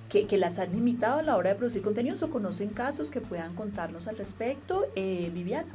que, 0.10 0.38
las 0.38 0.60
han 0.60 0.74
limitado 0.74 1.18
a 1.18 1.24
la 1.24 1.38
hora 1.38 1.50
de 1.50 1.56
producir 1.56 1.82
contenidos 1.82 2.22
o 2.22 2.30
conocen 2.30 2.70
casos 2.70 3.10
que 3.10 3.20
puedan 3.20 3.56
contarnos 3.56 4.08
al 4.08 4.18
respecto? 4.18 4.86
Eh, 4.96 5.32
Viviana. 5.34 5.74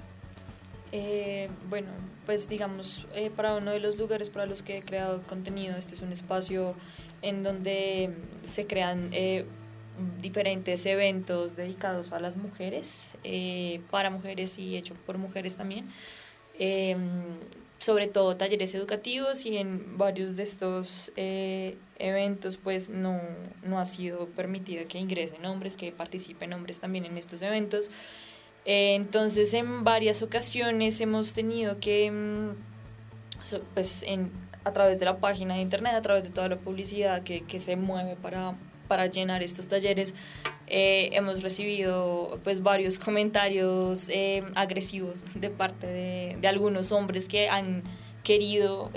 Eh, 0.92 1.48
bueno, 1.70 1.88
pues 2.26 2.48
digamos, 2.50 3.06
eh, 3.14 3.30
para 3.34 3.56
uno 3.56 3.70
de 3.70 3.80
los 3.80 3.98
lugares 3.98 4.28
para 4.28 4.44
los 4.44 4.62
que 4.62 4.76
he 4.76 4.82
creado 4.82 5.22
contenido, 5.22 5.74
este 5.74 5.94
es 5.94 6.02
un 6.02 6.12
espacio 6.12 6.74
en 7.22 7.42
donde 7.42 8.10
se 8.42 8.66
crean 8.66 9.08
eh, 9.12 9.46
diferentes 10.20 10.84
eventos 10.86 11.56
dedicados 11.56 12.12
a 12.12 12.20
las 12.20 12.36
mujeres, 12.36 13.16
para 13.90 14.10
mujeres 14.10 14.58
y 14.58 14.76
hecho 14.76 14.94
por 15.06 15.18
mujeres 15.18 15.56
también. 15.56 15.88
sobre 17.78 18.06
todo 18.06 18.36
talleres 18.36 18.74
educativos 18.74 19.44
y 19.46 19.56
en 19.58 19.98
varios 19.98 20.36
de 20.36 20.42
estos 20.44 21.12
eventos 21.16 22.56
pues 22.56 22.90
no, 22.90 23.20
no 23.64 23.78
ha 23.78 23.84
sido 23.84 24.26
permitido 24.26 24.86
que 24.88 24.98
ingresen 24.98 25.44
hombres, 25.44 25.76
que 25.76 25.92
participen 25.92 26.52
hombres 26.52 26.80
también 26.80 27.04
en 27.04 27.18
estos 27.18 27.42
eventos. 27.42 27.90
Eh, 28.64 28.94
entonces, 28.94 29.54
en 29.54 29.84
varias 29.84 30.22
ocasiones 30.22 31.00
hemos 31.00 31.34
tenido 31.34 31.78
que, 31.80 32.10
mm, 32.10 32.50
pues, 33.74 34.04
en, 34.04 34.30
a 34.64 34.72
través 34.72 34.98
de 34.98 35.04
la 35.04 35.18
página 35.18 35.54
de 35.54 35.60
internet, 35.60 35.94
a 35.94 36.02
través 36.02 36.24
de 36.24 36.30
toda 36.30 36.48
la 36.48 36.56
publicidad 36.56 37.22
que, 37.22 37.42
que 37.42 37.60
se 37.60 37.76
mueve 37.76 38.16
para, 38.16 38.56
para 38.88 39.06
llenar 39.06 39.42
estos 39.42 39.68
talleres, 39.68 40.14
eh, 40.66 41.10
hemos 41.12 41.42
recibido 41.42 42.38
pues 42.44 42.62
varios 42.62 42.98
comentarios 42.98 44.08
eh, 44.08 44.44
agresivos 44.54 45.24
de 45.34 45.50
parte 45.50 45.86
de, 45.86 46.36
de, 46.40 46.48
algunos 46.48 46.92
hombres 46.92 47.28
que 47.28 47.48
han 47.48 47.82
querido 48.22 48.90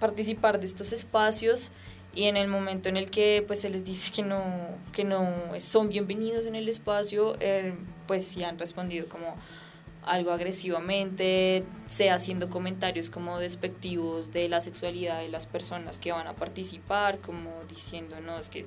participar 0.00 0.58
de 0.58 0.66
estos 0.66 0.92
espacios 0.92 1.70
y 2.14 2.24
en 2.24 2.36
el 2.36 2.48
momento 2.48 2.88
en 2.88 2.96
el 2.96 3.10
que 3.10 3.42
pues 3.46 3.60
se 3.60 3.70
les 3.70 3.84
dice 3.84 4.12
que 4.12 4.22
no, 4.22 4.42
que 4.92 5.04
no 5.04 5.32
son 5.58 5.88
bienvenidos 5.88 6.46
en 6.46 6.54
el 6.54 6.68
espacio, 6.68 7.36
eh, 7.40 7.74
pues 8.06 8.24
sí 8.24 8.44
han 8.44 8.58
respondido 8.58 9.08
como 9.08 9.36
algo 10.06 10.32
agresivamente, 10.32 11.64
sea 11.86 12.14
haciendo 12.14 12.50
comentarios 12.50 13.10
como 13.10 13.38
despectivos 13.38 14.32
de 14.32 14.48
la 14.48 14.60
sexualidad 14.60 15.20
de 15.20 15.28
las 15.28 15.46
personas 15.46 15.98
que 15.98 16.12
van 16.12 16.26
a 16.26 16.34
participar, 16.34 17.18
como 17.18 17.50
diciendo, 17.68 18.20
no, 18.20 18.38
es 18.38 18.50
que 18.50 18.66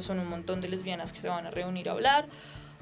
son 0.00 0.18
un 0.18 0.28
montón 0.28 0.60
de 0.60 0.68
lesbianas 0.68 1.12
que 1.12 1.20
se 1.20 1.28
van 1.28 1.46
a 1.46 1.50
reunir 1.50 1.88
a 1.88 1.92
hablar, 1.92 2.28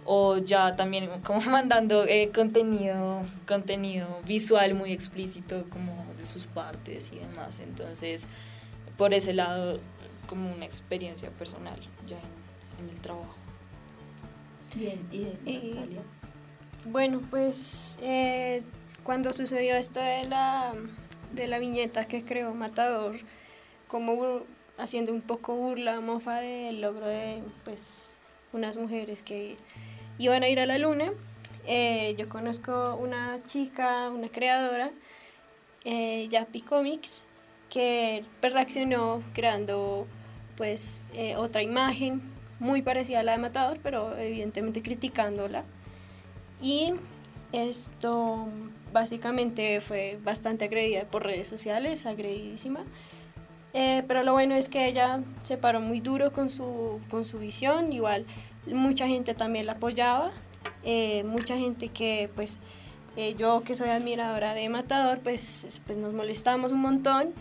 o 0.04 0.38
ya 0.38 0.76
también 0.76 1.08
como 1.22 1.40
mandando 1.42 2.04
eh, 2.06 2.30
contenido, 2.34 3.22
contenido 3.46 4.20
visual 4.26 4.74
muy 4.74 4.92
explícito 4.92 5.64
como 5.70 6.06
de 6.16 6.24
sus 6.24 6.44
partes 6.44 7.12
y 7.12 7.18
demás. 7.18 7.60
Entonces, 7.60 8.26
por 8.96 9.14
ese 9.14 9.34
lado 9.34 9.80
como 10.26 10.52
una 10.52 10.64
experiencia 10.64 11.30
personal 11.30 11.80
ya 12.06 12.18
en, 12.78 12.88
el 12.88 13.00
trabajo. 13.00 13.34
Bien, 14.74 15.06
y 15.10 15.72
Natalia. 15.74 16.02
Bueno, 16.86 17.20
pues 17.30 17.98
eh, 18.00 18.62
cuando 19.04 19.32
sucedió 19.32 19.76
esto 19.76 20.00
de 20.00 20.24
la, 20.24 20.72
de 21.32 21.46
la 21.46 21.58
viñeta 21.58 22.06
que 22.06 22.24
creó 22.24 22.54
Matador, 22.54 23.16
como 23.86 24.42
haciendo 24.78 25.12
un 25.12 25.20
poco 25.20 25.54
burla, 25.54 26.00
mofa 26.00 26.40
del 26.40 26.80
logro 26.80 27.06
de 27.06 27.42
pues 27.64 28.18
unas 28.54 28.78
mujeres 28.78 29.22
que 29.22 29.56
iban 30.18 30.42
a 30.42 30.48
ir 30.48 30.58
a 30.58 30.64
la 30.64 30.78
luna, 30.78 31.12
eh, 31.66 32.14
yo 32.18 32.30
conozco 32.30 32.96
una 32.96 33.42
chica, 33.44 34.08
una 34.08 34.28
creadora, 34.28 34.90
eh, 35.84 36.28
Comics, 36.66 37.24
que 37.68 38.24
reaccionó 38.40 39.22
creando 39.34 40.06
pues 40.56 41.04
eh, 41.12 41.36
otra 41.36 41.62
imagen 41.62 42.22
muy 42.58 42.80
parecida 42.80 43.20
a 43.20 43.22
la 43.22 43.32
de 43.32 43.38
Matador, 43.38 43.80
pero 43.82 44.16
evidentemente 44.16 44.82
criticándola. 44.82 45.64
Y 46.60 46.92
esto 47.52 48.48
básicamente 48.92 49.80
fue 49.80 50.18
bastante 50.22 50.66
agredida 50.66 51.04
por 51.04 51.24
redes 51.24 51.48
sociales, 51.48 52.06
agredidísima. 52.06 52.80
Eh, 53.72 54.02
pero 54.08 54.22
lo 54.22 54.32
bueno 54.32 54.54
es 54.54 54.68
que 54.68 54.86
ella 54.86 55.20
se 55.42 55.56
paró 55.56 55.80
muy 55.80 56.00
duro 56.00 56.32
con 56.32 56.48
su, 56.48 57.00
con 57.08 57.24
su 57.24 57.38
visión, 57.38 57.92
igual 57.92 58.26
mucha 58.66 59.06
gente 59.06 59.32
también 59.32 59.66
la 59.66 59.72
apoyaba, 59.72 60.32
eh, 60.82 61.22
mucha 61.24 61.56
gente 61.56 61.88
que 61.88 62.28
pues 62.34 62.60
yo 63.38 63.62
que 63.62 63.74
soy 63.74 63.90
admiradora 63.90 64.54
de 64.54 64.68
Matador, 64.70 65.18
pues, 65.18 65.80
pues 65.84 65.98
nos 65.98 66.14
molestamos 66.14 66.72
un 66.72 66.80
montón 66.80 67.34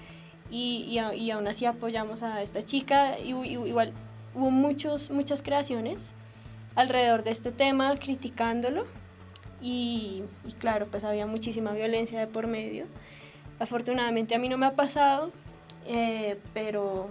y, 0.51 0.99
y, 1.15 1.31
aún 1.31 1.47
así 1.47 1.65
apoyamos 1.65 2.23
a 2.23 2.41
esta 2.41 2.61
chica. 2.61 3.19
Y, 3.19 3.29
igual 3.29 3.93
hubo 4.35 4.49
muchos, 4.49 5.11
muchas 5.11 5.41
creaciones 5.41 6.13
alrededor 6.75 7.23
de 7.23 7.31
este 7.31 7.51
tema, 7.51 7.95
criticándolo. 7.97 8.85
Y, 9.61 10.23
y, 10.45 10.51
claro, 10.53 10.87
pues 10.87 11.03
había 11.03 11.25
muchísima 11.25 11.73
violencia 11.73 12.19
de 12.19 12.27
por 12.27 12.47
medio. 12.47 12.85
Afortunadamente 13.59 14.35
a 14.35 14.39
mí 14.39 14.47
no 14.47 14.57
me 14.57 14.65
ha 14.65 14.75
pasado, 14.75 15.31
eh, 15.85 16.37
pero, 16.53 17.09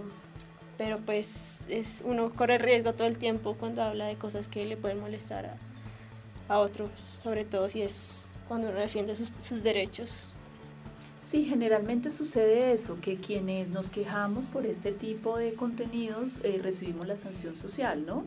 pero 0.77 0.97
pues 0.97 1.67
es, 1.69 2.01
uno 2.05 2.31
corre 2.31 2.57
riesgo 2.57 2.93
todo 2.93 3.07
el 3.07 3.17
tiempo 3.17 3.55
cuando 3.59 3.83
habla 3.83 4.07
de 4.07 4.15
cosas 4.15 4.47
que 4.47 4.65
le 4.65 4.75
pueden 4.77 4.99
molestar 4.99 5.45
a, 5.45 6.53
a 6.53 6.57
otros, 6.59 6.89
sobre 6.99 7.45
todo 7.45 7.69
si 7.69 7.83
es 7.83 8.29
cuando 8.47 8.69
uno 8.69 8.79
defiende 8.79 9.13
sus, 9.15 9.29
sus 9.29 9.61
derechos. 9.61 10.27
Sí, 11.21 11.45
generalmente 11.45 12.09
sucede 12.09 12.73
eso, 12.73 12.97
que 12.99 13.17
quienes 13.17 13.67
nos 13.67 13.91
quejamos 13.91 14.47
por 14.47 14.65
este 14.65 14.91
tipo 14.91 15.37
de 15.37 15.53
contenidos 15.53 16.43
eh, 16.43 16.59
recibimos 16.59 17.05
la 17.05 17.15
sanción 17.15 17.55
social, 17.55 18.03
¿no? 18.07 18.23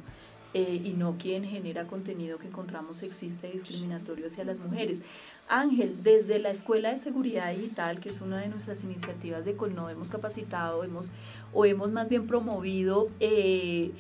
Eh, 0.54 0.82
y 0.84 0.90
no 0.90 1.16
quien 1.16 1.44
genera 1.44 1.86
contenido 1.86 2.36
que 2.36 2.48
encontramos 2.48 2.98
sexista 2.98 3.46
y 3.48 3.52
discriminatorio 3.52 4.26
hacia 4.26 4.44
las 4.44 4.58
mujeres. 4.58 5.00
Ángel, 5.48 6.02
desde 6.02 6.38
la 6.38 6.50
Escuela 6.50 6.90
de 6.90 6.98
Seguridad 6.98 7.54
Digital, 7.54 8.00
que 8.00 8.10
es 8.10 8.20
una 8.20 8.38
de 8.38 8.48
nuestras 8.48 8.84
iniciativas 8.84 9.46
de 9.46 9.56
Colno, 9.56 9.88
hemos 9.88 10.10
capacitado 10.10 10.84
hemos, 10.84 11.10
o 11.54 11.64
hemos 11.64 11.90
más 11.90 12.10
bien 12.10 12.26
promovido 12.26 13.08
eh, 13.18 13.92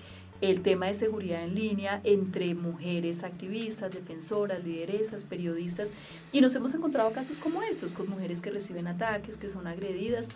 el 0.42 0.60
tema 0.60 0.86
de 0.86 0.94
seguridad 0.94 1.42
en 1.42 1.54
línea 1.54 2.00
entre 2.04 2.54
mujeres 2.54 3.24
activistas, 3.24 3.90
defensoras, 3.90 4.62
lideresas, 4.62 5.24
periodistas, 5.24 5.88
y 6.32 6.42
nos 6.42 6.54
hemos 6.54 6.74
encontrado 6.74 7.12
casos 7.12 7.38
como 7.38 7.62
estos, 7.62 7.92
con 7.92 8.10
mujeres 8.10 8.42
que 8.42 8.50
reciben 8.50 8.88
ataques, 8.88 9.38
que 9.38 9.48
son 9.48 9.66
agredidas. 9.66 10.28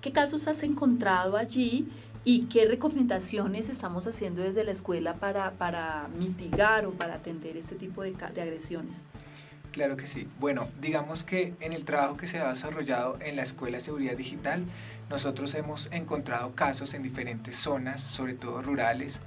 ¿Qué 0.00 0.12
casos 0.12 0.48
has 0.48 0.62
encontrado 0.62 1.36
allí 1.36 1.88
y 2.28 2.42
qué 2.42 2.66
recomendaciones 2.66 3.70
estamos 3.70 4.06
haciendo 4.06 4.42
desde 4.42 4.62
la 4.62 4.72
escuela 4.72 5.14
para, 5.14 5.52
para 5.52 6.08
mitigar 6.18 6.84
o 6.84 6.90
para 6.90 7.14
atender 7.14 7.56
este 7.56 7.74
tipo 7.74 8.02
de, 8.02 8.14
agresiones? 8.22 9.02
Claro 9.72 9.96
que 9.96 10.06
sí. 10.06 10.28
Bueno, 10.38 10.68
digamos 10.78 11.24
que 11.24 11.54
en 11.60 11.72
el 11.72 11.86
trabajo 11.86 12.18
que 12.18 12.26
se 12.26 12.38
ha 12.38 12.50
desarrollado 12.50 13.16
en 13.22 13.34
la 13.36 13.44
Escuela 13.44 13.78
de 13.78 13.80
Seguridad 13.80 14.14
Digital, 14.14 14.64
nosotros 15.08 15.54
hemos 15.54 15.90
encontrado 15.90 16.54
casos 16.54 16.92
en 16.92 17.02
diferentes 17.02 17.56
zonas, 17.56 18.02
sobre 18.02 18.34
todo 18.34 18.60
rurales, 18.60 19.20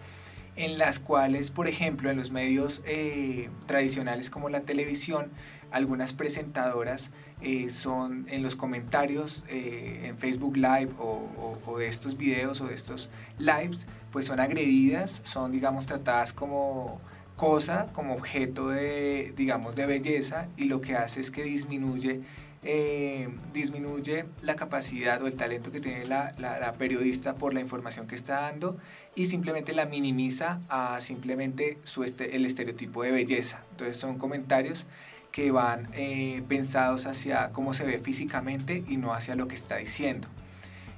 en 0.55 0.77
las 0.77 0.99
cuales, 0.99 1.49
por 1.49 1.67
ejemplo, 1.67 2.11
en 2.11 2.17
los 2.17 2.29
medios 2.29 2.83
eh, 2.85 3.49
tradicionales 3.65 4.29
como 4.29 4.47
la 4.47 4.61
televisión, 4.61 5.31
algunas 5.71 6.13
presentadoras 6.13 7.09
eh, 7.41 7.69
son 7.69 8.25
en 8.29 8.43
los 8.43 8.55
comentarios 8.55 9.43
eh, 9.47 10.03
en 10.05 10.17
Facebook 10.17 10.55
Live 10.55 10.91
o, 10.99 11.57
o, 11.65 11.77
de 11.77 11.87
estos 11.87 12.17
videos 12.17 12.61
o 12.61 12.67
de 12.67 12.75
estos 12.75 13.09
lives, 13.37 13.87
pues 14.11 14.25
son 14.25 14.39
agredidas, 14.39 15.21
son, 15.23 15.51
digamos, 15.51 15.85
tratadas 15.85 16.33
como 16.33 16.99
cosa, 17.35 17.87
como 17.93 18.13
objeto 18.13 18.69
de, 18.69 19.33
digamos, 19.35 19.75
de 19.75 19.85
belleza 19.85 20.47
y 20.57 20.65
lo 20.65 20.81
que 20.81 20.95
hace 20.95 21.21
es 21.21 21.31
que 21.31 21.43
disminuye 21.43 22.21
eh, 22.63 23.27
disminuye 23.53 24.25
la 24.43 24.55
capacidad 24.55 25.19
o 25.23 25.25
el 25.25 25.35
talento 25.35 25.71
que 25.71 25.79
tiene 25.79 26.05
la, 26.05 26.35
la, 26.37 26.73
periodista 26.73 27.33
por 27.33 27.55
la 27.55 27.59
información 27.59 28.05
que 28.05 28.13
está 28.13 28.41
dando 28.41 28.77
y 29.15 29.25
simplemente 29.25 29.73
la 29.73 29.87
minimiza 29.87 30.59
a 30.69 31.01
simplemente 31.01 31.79
su 31.83 32.03
este, 32.03 32.35
el 32.35 32.45
estereotipo 32.45 33.01
de 33.01 33.11
belleza. 33.11 33.63
Entonces 33.71 33.97
son 33.97 34.19
comentarios 34.19 34.85
que 35.31 35.51
van 35.51 35.87
eh, 35.93 36.43
pensados 36.47 37.05
hacia 37.05 37.49
cómo 37.51 37.73
se 37.73 37.85
ve 37.85 37.99
físicamente 37.99 38.83
y 38.87 38.97
no 38.97 39.13
hacia 39.13 39.35
lo 39.35 39.47
que 39.47 39.55
está 39.55 39.77
diciendo. 39.77 40.27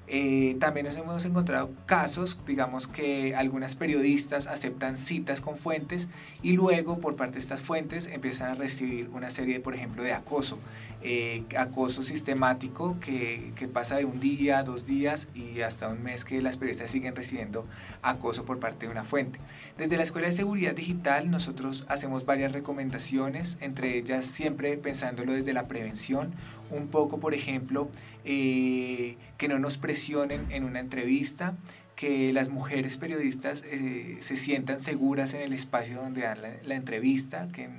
Eh, 0.07 0.57
también 0.59 0.85
nos 0.85 0.97
hemos 0.97 1.23
encontrado 1.23 1.71
casos, 1.85 2.37
digamos 2.45 2.87
que 2.87 3.35
algunas 3.35 3.75
periodistas 3.75 4.47
aceptan 4.47 4.97
citas 4.97 5.39
con 5.39 5.57
fuentes 5.57 6.09
y 6.41 6.53
luego 6.53 6.99
por 6.99 7.15
parte 7.15 7.35
de 7.35 7.39
estas 7.39 7.61
fuentes 7.61 8.07
empiezan 8.07 8.49
a 8.49 8.55
recibir 8.55 9.09
una 9.13 9.29
serie, 9.29 9.61
por 9.61 9.75
ejemplo, 9.75 10.03
de 10.03 10.13
acoso. 10.13 10.59
Eh, 11.05 11.43
acoso 11.57 12.01
sistemático 12.01 12.95
que, 13.01 13.51
que, 13.57 13.67
pasa 13.67 13.97
de 13.97 14.05
un 14.05 14.21
día, 14.21 14.63
dos 14.63 14.85
días 14.85 15.27
y 15.35 15.59
hasta 15.59 15.89
un 15.89 16.01
mes 16.01 16.23
que 16.23 16.41
las 16.41 16.55
periodistas 16.55 16.91
siguen 16.91 17.13
recibiendo 17.13 17.65
acoso 18.01 18.45
por 18.45 18.59
parte 18.59 18.85
de 18.85 18.91
una 18.93 19.03
fuente. 19.03 19.37
Desde 19.77 19.97
la 19.97 20.03
Escuela 20.03 20.27
de 20.27 20.33
Seguridad 20.33 20.73
Digital 20.73 21.29
nosotros 21.29 21.85
hacemos 21.89 22.25
varias 22.25 22.53
recomendaciones, 22.53 23.57
entre 23.59 23.97
ellas 23.97 24.25
siempre 24.25 24.77
pensándolo 24.77 25.33
desde 25.33 25.51
la 25.51 25.67
prevención, 25.67 26.31
un 26.71 26.87
poco 26.87 27.19
por 27.19 27.33
ejemplo 27.33 27.89
eh, 28.25 29.17
que 29.37 29.47
no 29.47 29.59
nos 29.59 29.77
presionen 29.77 30.51
en 30.51 30.63
una 30.63 30.79
entrevista, 30.79 31.55
que 31.95 32.33
las 32.33 32.49
mujeres 32.49 32.97
periodistas 32.97 33.63
eh, 33.65 34.17
se 34.21 34.37
sientan 34.37 34.79
seguras 34.79 35.33
en 35.33 35.41
el 35.41 35.53
espacio 35.53 36.01
donde 36.01 36.21
dan 36.21 36.39
la, 36.41 36.75
entrevista, 36.75 37.47
que, 37.53 37.69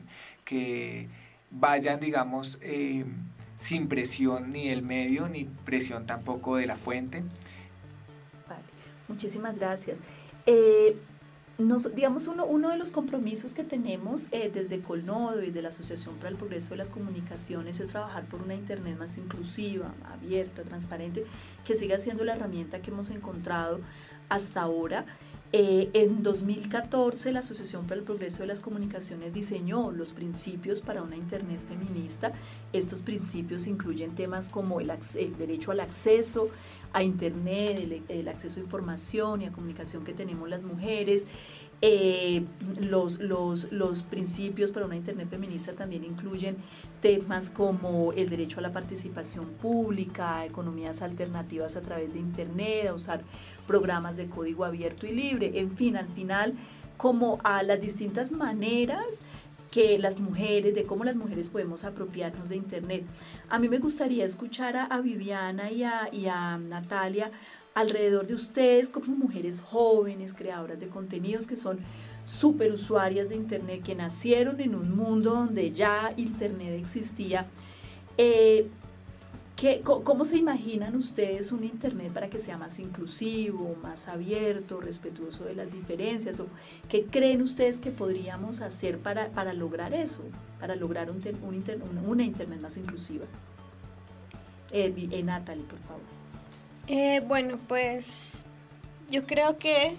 que 0.44 1.09
vayan, 1.50 2.00
digamos, 2.00 2.59
eh, 2.62 3.04
sin 3.59 3.88
presión 3.88 4.52
ni 4.52 4.68
del 4.68 4.83
medio, 4.83 5.28
ni 5.28 5.44
presión 5.44 6.07
tampoco 6.07 6.57
de 6.57 6.66
la 6.66 6.76
fuente. 6.76 7.22
Vale, 8.48 8.62
muchísimas 9.09 9.59
gracias. 9.59 9.98
Nos, 11.58 11.94
digamos, 11.94 12.26
uno, 12.26 12.44
uno 12.46 12.70
de 12.70 12.76
los 12.76 12.90
compromisos 12.90 13.54
que 13.54 13.62
tenemos 13.62 14.26
eh, 14.32 14.50
desde 14.52 14.80
Colnodo 14.80 15.42
y 15.42 15.50
de 15.50 15.62
la 15.62 15.68
Asociación 15.68 16.16
para 16.16 16.30
el 16.30 16.36
Progreso 16.36 16.70
de 16.70 16.78
las 16.78 16.90
Comunicaciones 16.90 17.78
es 17.80 17.88
trabajar 17.88 18.24
por 18.24 18.42
una 18.42 18.54
Internet 18.54 18.98
más 18.98 19.18
inclusiva, 19.18 19.94
abierta, 20.12 20.62
transparente, 20.62 21.24
que 21.64 21.74
siga 21.74 21.98
siendo 21.98 22.24
la 22.24 22.34
herramienta 22.34 22.80
que 22.80 22.90
hemos 22.90 23.10
encontrado 23.10 23.80
hasta 24.28 24.62
ahora. 24.62 25.06
Eh, 25.56 25.90
en 25.92 26.24
2014 26.24 27.30
la 27.30 27.38
Asociación 27.38 27.86
para 27.86 28.00
el 28.00 28.04
Progreso 28.04 28.38
de 28.38 28.48
las 28.48 28.60
Comunicaciones 28.60 29.32
diseñó 29.32 29.92
los 29.92 30.12
principios 30.12 30.80
para 30.80 31.00
una 31.00 31.14
Internet 31.14 31.60
feminista. 31.68 32.32
Estos 32.72 33.02
principios 33.02 33.68
incluyen 33.68 34.16
temas 34.16 34.48
como 34.48 34.80
el, 34.80 34.90
derecho 35.38 35.70
al 35.70 35.78
acceso 35.78 36.48
a 36.92 37.04
Internet, 37.04 38.02
el, 38.08 38.26
acceso 38.26 38.58
a 38.58 38.64
información 38.64 39.42
y 39.42 39.44
a 39.44 39.52
comunicación 39.52 40.02
que 40.02 40.12
tenemos 40.12 40.48
las 40.48 40.64
mujeres. 40.64 41.24
Eh, 41.82 42.42
los 42.80 44.02
principios 44.10 44.72
para 44.72 44.86
una 44.86 44.96
Internet 44.96 45.28
feminista 45.30 45.72
también 45.74 46.02
incluyen 46.02 46.56
temas 47.00 47.50
como 47.50 48.12
el 48.12 48.28
derecho 48.28 48.58
a 48.58 48.62
la 48.62 48.72
participación 48.72 49.46
pública, 49.60 50.44
economías 50.46 51.00
alternativas 51.00 51.76
a 51.76 51.80
través 51.80 52.12
de 52.12 52.18
Internet, 52.18 52.88
a 52.88 52.94
usar 52.94 53.22
programas 53.66 54.16
de 54.16 54.27
código 54.27 54.64
abierto 54.64 55.07
y 55.07 55.12
libre, 55.12 55.59
en 55.59 55.77
fin, 55.77 55.96
al 55.96 56.09
final, 56.09 56.55
como 56.96 57.38
a 57.44 57.62
las 57.62 57.81
distintas 57.81 58.33
maneras 58.33 59.20
que 59.70 59.98
las 59.98 60.20
mujeres, 60.20 60.74
de 60.74 60.85
cómo 60.85 61.05
las 61.05 61.16
mujeres 61.16 61.48
podemos 61.48 61.85
apropiarnos 61.85 62.48
de 62.48 62.57
Internet. 62.57 63.05
A 63.48 63.59
mí 63.59 63.68
me 63.68 63.79
gustaría 63.79 64.24
escuchar 64.24 64.77
a, 64.77 65.00
Viviana 65.00 65.70
y 65.70 65.83
a, 65.83 66.09
y 66.12 66.27
a 66.27 66.57
Natalia 66.59 67.31
alrededor 67.74 68.27
de 68.27 68.35
ustedes 68.35 68.88
como 68.88 69.09
mujeres 69.16 69.61
jóvenes, 69.61 70.33
creadoras 70.33 70.79
de 70.79 70.87
contenidos 70.87 71.48
que 71.48 71.57
son 71.57 71.79
super 72.24 72.72
usuarias 72.72 73.29
de 73.29 73.35
Internet, 73.35 73.83
que 73.83 73.94
nacieron 73.94 74.61
en 74.61 74.74
un 74.74 74.96
mundo 74.96 75.31
donde 75.31 75.72
ya 75.72 76.12
Internet 76.16 76.79
existía. 76.81 77.46
Eh, 78.16 78.68
¿Qué, 79.64 79.81
¿Cómo 79.81 80.27
se 80.27 80.37
imaginan 80.37 80.94
ustedes 80.94 81.50
un 81.50 81.64
Internet 81.64 82.12
para 82.12 82.29
que 82.29 82.38
sea 82.38 82.59
más 82.59 82.79
inclusivo, 82.79 83.74
más 83.83 84.09
abierto, 84.09 84.79
respetuoso 84.79 85.44
de 85.44 85.55
las 85.55 85.72
diferencias? 85.72 86.38
¿O 86.40 86.48
¿Qué 86.87 87.07
creen 87.07 87.40
ustedes 87.40 87.79
que 87.79 87.90
podríamos 87.90 88.61
hacer 88.61 88.98
para, 88.98 89.31
para 89.31 89.55
lograr 89.55 89.94
eso, 89.94 90.20
para 90.61 90.77
lograr 90.77 91.09
una 91.11 92.22
Internet 92.24 92.61
más 92.61 92.77
inclusiva? 92.77 93.24
Eh, 94.70 94.92
eh, 95.11 95.22
Natalie, 95.22 95.64
por 95.64 95.79
favor. 95.79 96.03
Eh, 96.87 97.22
bueno, 97.27 97.59
pues 97.66 98.44
yo 99.09 99.24
creo 99.24 99.57
que 99.57 99.96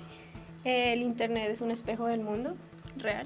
el 0.63 1.01
Internet 1.01 1.49
es 1.49 1.61
un 1.61 1.71
espejo 1.71 2.05
del 2.05 2.19
mundo 2.19 2.55
real. 2.97 3.25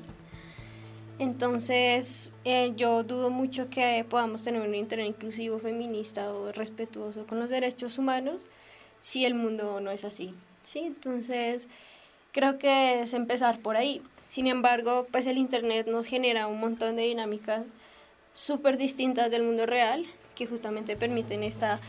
Entonces, 1.20 2.34
eh, 2.46 2.72
yo 2.78 3.04
dudo 3.04 3.30
mucho 3.30 3.70
que 3.70 4.06
podamos 4.10 4.42
tener 4.42 4.62
un 4.62 4.74
Internet 4.74 5.10
inclusivo, 5.10 5.60
feminista 5.60 6.32
o 6.32 6.54
respetuoso 6.54 7.28
con 7.28 7.40
los 7.40 7.50
derechos 7.50 7.98
humanos 7.98 8.48
si 9.02 9.26
el 9.26 9.36
mundo 9.36 9.82
no 9.82 9.92
es 9.92 10.06
así. 10.06 10.34
¿sí? 10.64 10.80
Entonces, 10.80 11.68
creo 12.32 12.58
que 12.58 13.02
es 13.02 13.14
empezar 13.14 13.60
por 13.60 13.76
ahí. 13.76 14.02
Sin 14.30 14.48
embargo, 14.48 15.08
pues 15.12 15.26
el 15.26 15.38
Internet 15.38 15.88
nos 15.88 16.06
genera 16.06 16.48
un 16.48 16.62
montón 16.62 16.96
de 16.96 17.04
dinámicas 17.04 17.64
súper 18.32 18.78
distintas 18.78 19.30
del 19.30 19.44
mundo 19.44 19.66
real 19.66 20.06
que 20.36 20.46
justamente 20.46 20.96
permiten 20.96 21.44
esta 21.44 21.82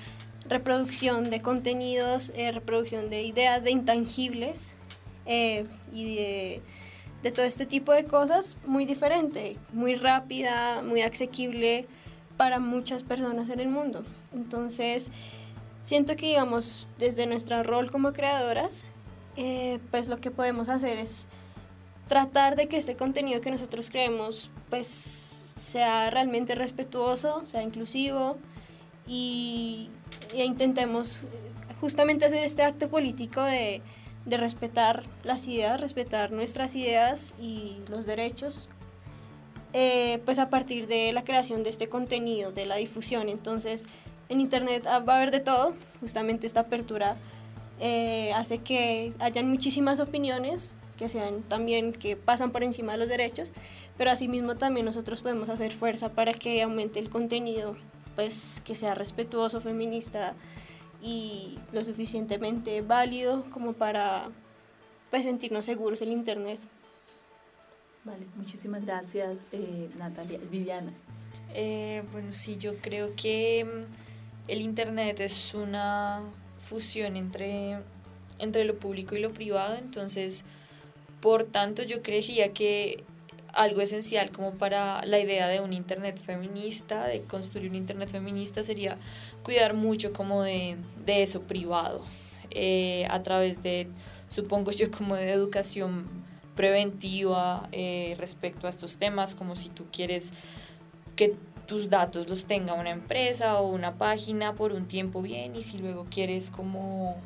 reproducción 0.48 1.30
de 1.30 1.40
contenidos, 1.40 2.32
eh, 2.34 2.50
reproducción 2.50 3.10
de 3.10 3.22
ideas, 3.22 3.62
de 3.62 3.70
intangibles 3.70 4.74
eh, 5.26 5.66
y 5.92 6.16
de 6.16 6.62
de 7.22 7.30
todo 7.30 7.46
este 7.46 7.66
tipo 7.66 7.92
de 7.92 8.04
cosas 8.04 8.56
muy 8.66 8.84
diferente, 8.86 9.56
muy 9.72 9.94
rápida, 9.94 10.82
muy 10.82 11.02
asequible 11.02 11.86
para 12.36 12.58
muchas 12.58 13.02
personas 13.02 13.50
en 13.50 13.60
el 13.60 13.68
mundo. 13.68 14.04
Entonces, 14.32 15.10
siento 15.82 16.16
que, 16.16 16.26
digamos, 16.26 16.86
desde 16.98 17.26
nuestro 17.26 17.62
rol 17.62 17.90
como 17.90 18.12
creadoras, 18.12 18.84
Eh, 19.36 19.78
pues 19.92 20.08
lo 20.08 20.18
que 20.18 20.32
podemos 20.32 20.68
hacer 20.68 20.98
es 20.98 21.28
tratar 22.08 22.56
de 22.56 22.66
que 22.66 22.78
este 22.78 22.96
contenido 22.96 23.40
que 23.40 23.50
nosotros 23.50 23.88
creemos 23.88 24.50
pues 24.68 24.88
sea 24.88 26.10
realmente 26.10 26.56
respetuoso, 26.56 27.46
sea 27.46 27.62
inclusivo 27.62 28.38
y, 29.06 29.88
e 30.34 30.44
intentemos 30.44 31.22
justamente 31.80 32.26
hacer 32.26 32.42
este 32.42 32.64
acto 32.64 32.88
político 32.88 33.40
de, 33.40 33.82
de 34.26 34.36
respetar 34.36 35.02
las 35.24 35.46
ideas, 35.46 35.80
respetar 35.80 36.30
nuestras 36.32 36.76
ideas 36.76 37.34
y 37.40 37.78
los 37.88 38.06
derechos 38.06 38.68
eh, 39.72 40.20
pues 40.24 40.38
a 40.38 40.50
partir 40.50 40.88
de 40.88 41.12
la 41.12 41.22
creación 41.22 41.62
de 41.62 41.70
este 41.70 41.88
contenido, 41.88 42.50
de 42.50 42.66
la 42.66 42.76
difusión. 42.76 43.28
Entonces, 43.28 43.84
en 44.28 44.40
Internet 44.40 44.84
va 44.86 45.14
a 45.14 45.16
haber 45.16 45.30
de 45.30 45.40
todo, 45.40 45.74
justamente 46.00 46.46
esta 46.46 46.60
apertura 46.60 47.16
eh, 47.78 48.32
hace 48.34 48.58
que 48.58 49.12
hayan 49.20 49.48
muchísimas 49.48 50.00
opiniones 50.00 50.74
que 50.98 51.08
sean 51.08 51.42
también 51.42 51.92
que 51.92 52.14
pasan 52.14 52.50
por 52.50 52.62
encima 52.62 52.92
de 52.92 52.98
los 52.98 53.08
derechos, 53.08 53.52
pero 53.96 54.10
asimismo 54.10 54.56
también 54.56 54.84
nosotros 54.84 55.22
podemos 55.22 55.48
hacer 55.48 55.72
fuerza 55.72 56.10
para 56.10 56.34
que 56.34 56.60
aumente 56.62 56.98
el 56.98 57.08
contenido, 57.08 57.74
pues 58.16 58.60
que 58.66 58.76
sea 58.76 58.94
respetuoso, 58.94 59.62
feminista 59.62 60.34
y 61.02 61.58
lo 61.72 61.82
suficientemente 61.84 62.82
válido 62.82 63.44
como 63.50 63.72
para 63.72 64.28
pues 65.10 65.24
sentirnos 65.24 65.64
seguros 65.64 66.00
en 66.02 66.12
internet. 66.12 66.60
Vale, 68.04 68.26
muchísimas 68.36 68.84
gracias 68.84 69.46
eh, 69.52 69.90
Natalia. 69.98 70.38
Viviana. 70.50 70.92
Eh, 71.52 72.02
bueno, 72.12 72.32
sí, 72.32 72.56
yo 72.56 72.76
creo 72.78 73.14
que 73.14 73.64
mm, 73.64 74.50
el 74.50 74.62
internet 74.62 75.20
es 75.20 75.54
una 75.54 76.22
fusión 76.58 77.16
entre, 77.16 77.78
entre 78.38 78.64
lo 78.64 78.78
público 78.78 79.16
y 79.16 79.20
lo 79.20 79.30
privado, 79.32 79.76
entonces, 79.76 80.44
por 81.20 81.44
tanto, 81.44 81.82
yo 81.82 82.02
creería 82.02 82.52
que 82.52 83.04
algo 83.54 83.80
esencial 83.80 84.30
como 84.30 84.54
para 84.54 85.04
la 85.04 85.18
idea 85.18 85.48
de 85.48 85.60
un 85.60 85.72
internet 85.72 86.20
feminista, 86.20 87.06
de 87.06 87.22
construir 87.22 87.70
un 87.70 87.76
internet 87.76 88.10
feminista, 88.10 88.62
sería 88.62 88.96
cuidar 89.42 89.74
mucho 89.74 90.12
como 90.12 90.42
de, 90.42 90.76
de 91.04 91.22
eso 91.22 91.42
privado, 91.42 92.00
eh, 92.50 93.06
a 93.10 93.22
través 93.22 93.62
de, 93.62 93.88
supongo 94.28 94.70
yo, 94.70 94.90
como 94.90 95.14
de 95.16 95.30
educación 95.30 96.06
preventiva 96.54 97.68
eh, 97.72 98.14
respecto 98.18 98.66
a 98.66 98.70
estos 98.70 98.96
temas, 98.96 99.34
como 99.34 99.56
si 99.56 99.68
tú 99.68 99.86
quieres 99.90 100.32
que 101.16 101.36
tus 101.66 101.88
datos 101.88 102.28
los 102.28 102.46
tenga 102.46 102.74
una 102.74 102.90
empresa 102.90 103.60
o 103.60 103.68
una 103.68 103.94
página 103.94 104.54
por 104.54 104.72
un 104.72 104.86
tiempo 104.86 105.22
bien 105.22 105.54
y 105.54 105.62
si 105.62 105.78
luego 105.78 106.04
quieres 106.10 106.50
como 106.50 107.16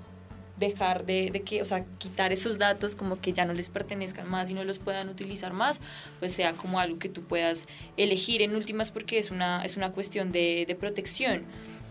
dejar 0.57 1.05
de, 1.05 1.31
que, 1.45 1.63
o 1.63 1.65
sea, 1.65 1.85
quitar 1.99 2.33
esos 2.33 2.59
datos 2.59 2.95
como 2.95 3.21
que 3.21 3.33
ya 3.33 3.45
no 3.45 3.55
les 3.55 3.69
pertenezcan 3.69 4.29
más 4.29 4.51
y 4.51 4.55
no 4.55 4.65
los 4.65 4.79
puedan 4.79 5.09
utilizar 5.09 5.53
más, 5.53 5.81
pues 6.21 6.33
sea 6.33 6.53
como 6.53 6.79
algo 6.79 6.99
que 6.99 7.09
tú 7.09 7.23
puedas 7.23 7.67
elegir 7.97 8.43
en 8.43 8.55
últimas 8.55 8.91
porque 8.91 9.19
es 9.19 9.31
una, 9.31 9.65
es 9.65 9.77
una 9.77 9.93
cuestión 9.93 10.33
de, 10.33 10.65
de 10.67 10.75
protección. 10.75 11.43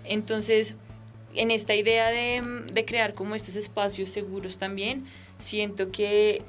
Entonces, 0.06 0.76
en 1.34 1.52
esta 1.52 1.76
idea 1.76 2.10
de, 2.10 2.42
de 2.72 2.86
crear 2.86 3.14
como 3.14 3.36
estos 3.36 3.56
espacios 3.56 4.10
seguros 4.10 4.58
también, 4.58 5.06
siento 5.38 5.92
que 5.92 6.44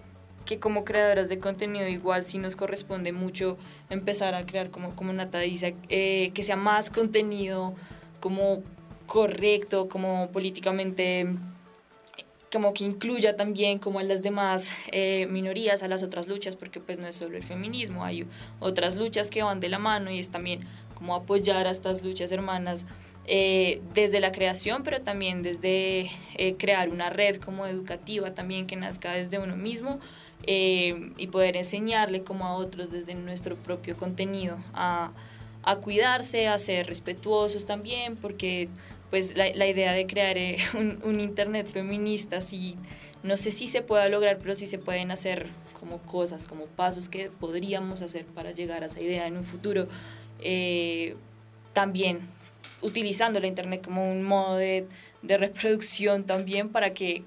que 0.44 0.58
como 0.58 0.84
creadoras 0.84 1.28
de 1.28 1.38
contenido 1.38 1.88
igual 1.88 2.24
sí 2.24 2.38
nos 2.38 2.56
corresponde 2.56 3.12
mucho 3.12 3.56
empezar 3.90 4.34
a 4.34 4.44
crear, 4.44 4.70
como, 4.70 4.94
como 4.94 5.12
Nata 5.12 5.38
dice, 5.38 5.74
eh, 5.88 6.32
que 6.34 6.42
sea 6.42 6.56
más 6.56 6.90
contenido 6.90 7.74
como 8.20 8.62
correcto, 9.06 9.88
como 9.88 10.30
políticamente 10.32 11.26
como 12.54 12.72
que 12.72 12.84
incluya 12.84 13.36
también 13.36 13.78
como 13.78 13.98
a 13.98 14.02
las 14.02 14.22
demás 14.22 14.72
eh, 14.92 15.26
minorías, 15.26 15.82
a 15.82 15.88
las 15.88 16.02
otras 16.02 16.28
luchas, 16.28 16.56
porque 16.56 16.80
pues 16.80 16.98
no 16.98 17.06
es 17.06 17.16
solo 17.16 17.36
el 17.36 17.42
feminismo, 17.42 18.04
hay 18.04 18.26
otras 18.60 18.96
luchas 18.96 19.28
que 19.28 19.42
van 19.42 19.60
de 19.60 19.68
la 19.68 19.78
mano 19.78 20.10
y 20.10 20.18
es 20.18 20.30
también 20.30 20.60
como 20.94 21.14
apoyar 21.14 21.66
a 21.66 21.70
estas 21.70 22.02
luchas 22.02 22.32
hermanas 22.32 22.86
eh, 23.26 23.82
desde 23.92 24.20
la 24.20 24.32
creación, 24.32 24.84
pero 24.84 25.02
también 25.02 25.42
desde 25.42 26.10
crear 26.58 26.88
una 26.88 27.10
red 27.10 27.36
como 27.36 27.66
educativa 27.66 28.32
también 28.32 28.66
que 28.66 28.76
nazca 28.76 29.12
desde 29.12 29.38
uno 29.38 29.56
mismo, 29.56 30.00
eh, 30.46 31.12
y 31.16 31.28
poder 31.28 31.56
enseñarle 31.56 32.22
como 32.22 32.46
a 32.46 32.56
otros 32.56 32.90
desde 32.90 33.14
nuestro 33.14 33.56
propio 33.56 33.96
contenido 33.96 34.58
a, 34.74 35.10
a 35.62 35.76
cuidarse, 35.76 36.48
a 36.48 36.58
ser 36.58 36.86
respetuosos 36.86 37.64
también, 37.64 38.16
porque 38.16 38.68
pues 39.14 39.36
la, 39.36 39.48
la 39.54 39.68
idea 39.68 39.92
de 39.92 40.08
crear 40.08 40.36
eh, 40.36 40.58
un, 40.74 40.98
un, 41.04 41.20
Internet 41.20 41.68
feminista, 41.68 42.40
sí, 42.40 42.74
no 43.22 43.36
sé 43.36 43.52
si 43.52 43.68
se 43.68 43.80
pueda 43.80 44.08
lograr, 44.08 44.38
pero 44.38 44.56
sí 44.56 44.66
se 44.66 44.76
pueden 44.76 45.12
hacer 45.12 45.50
como 45.78 45.98
cosas, 45.98 46.46
como 46.46 46.66
pasos 46.66 47.08
que 47.08 47.30
podríamos 47.30 48.02
hacer 48.02 48.24
para 48.24 48.50
llegar 48.50 48.82
a 48.82 48.86
esa 48.86 49.00
idea 49.00 49.28
en 49.28 49.36
un 49.36 49.44
futuro. 49.44 49.86
Eh, 50.40 51.14
también 51.72 52.22
utilizando 52.82 53.38
la 53.38 53.46
Internet 53.46 53.84
como 53.84 54.10
un 54.10 54.24
modo 54.24 54.56
de, 54.56 54.88
de 55.22 55.38
reproducción 55.38 56.24
también 56.24 56.70
para 56.70 56.92
que 56.92 57.22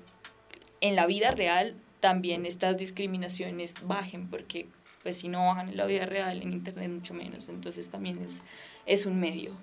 en 0.82 0.98
la 0.98 1.06
vida 1.06 1.32
real 1.32 1.74
también 2.02 2.46
estas 2.46 2.78
discriminaciones 2.78 3.76
bajen, 3.82 4.30
porque 4.30 4.68
pues 5.04 5.20
si 5.20 5.30
no 5.30 5.48
bajan 5.48 5.70
en 5.70 5.78
la 5.78 5.86
vida 5.86 6.06
real, 6.06 6.42
en 6.42 6.52
Internet 6.52 6.92
mucho 6.92 7.14
menos, 7.14 7.48
entonces 7.48 7.90
también 7.90 8.22
es, 8.22 8.42
es 8.86 9.06
un 9.06 9.22
medio. 9.22 9.54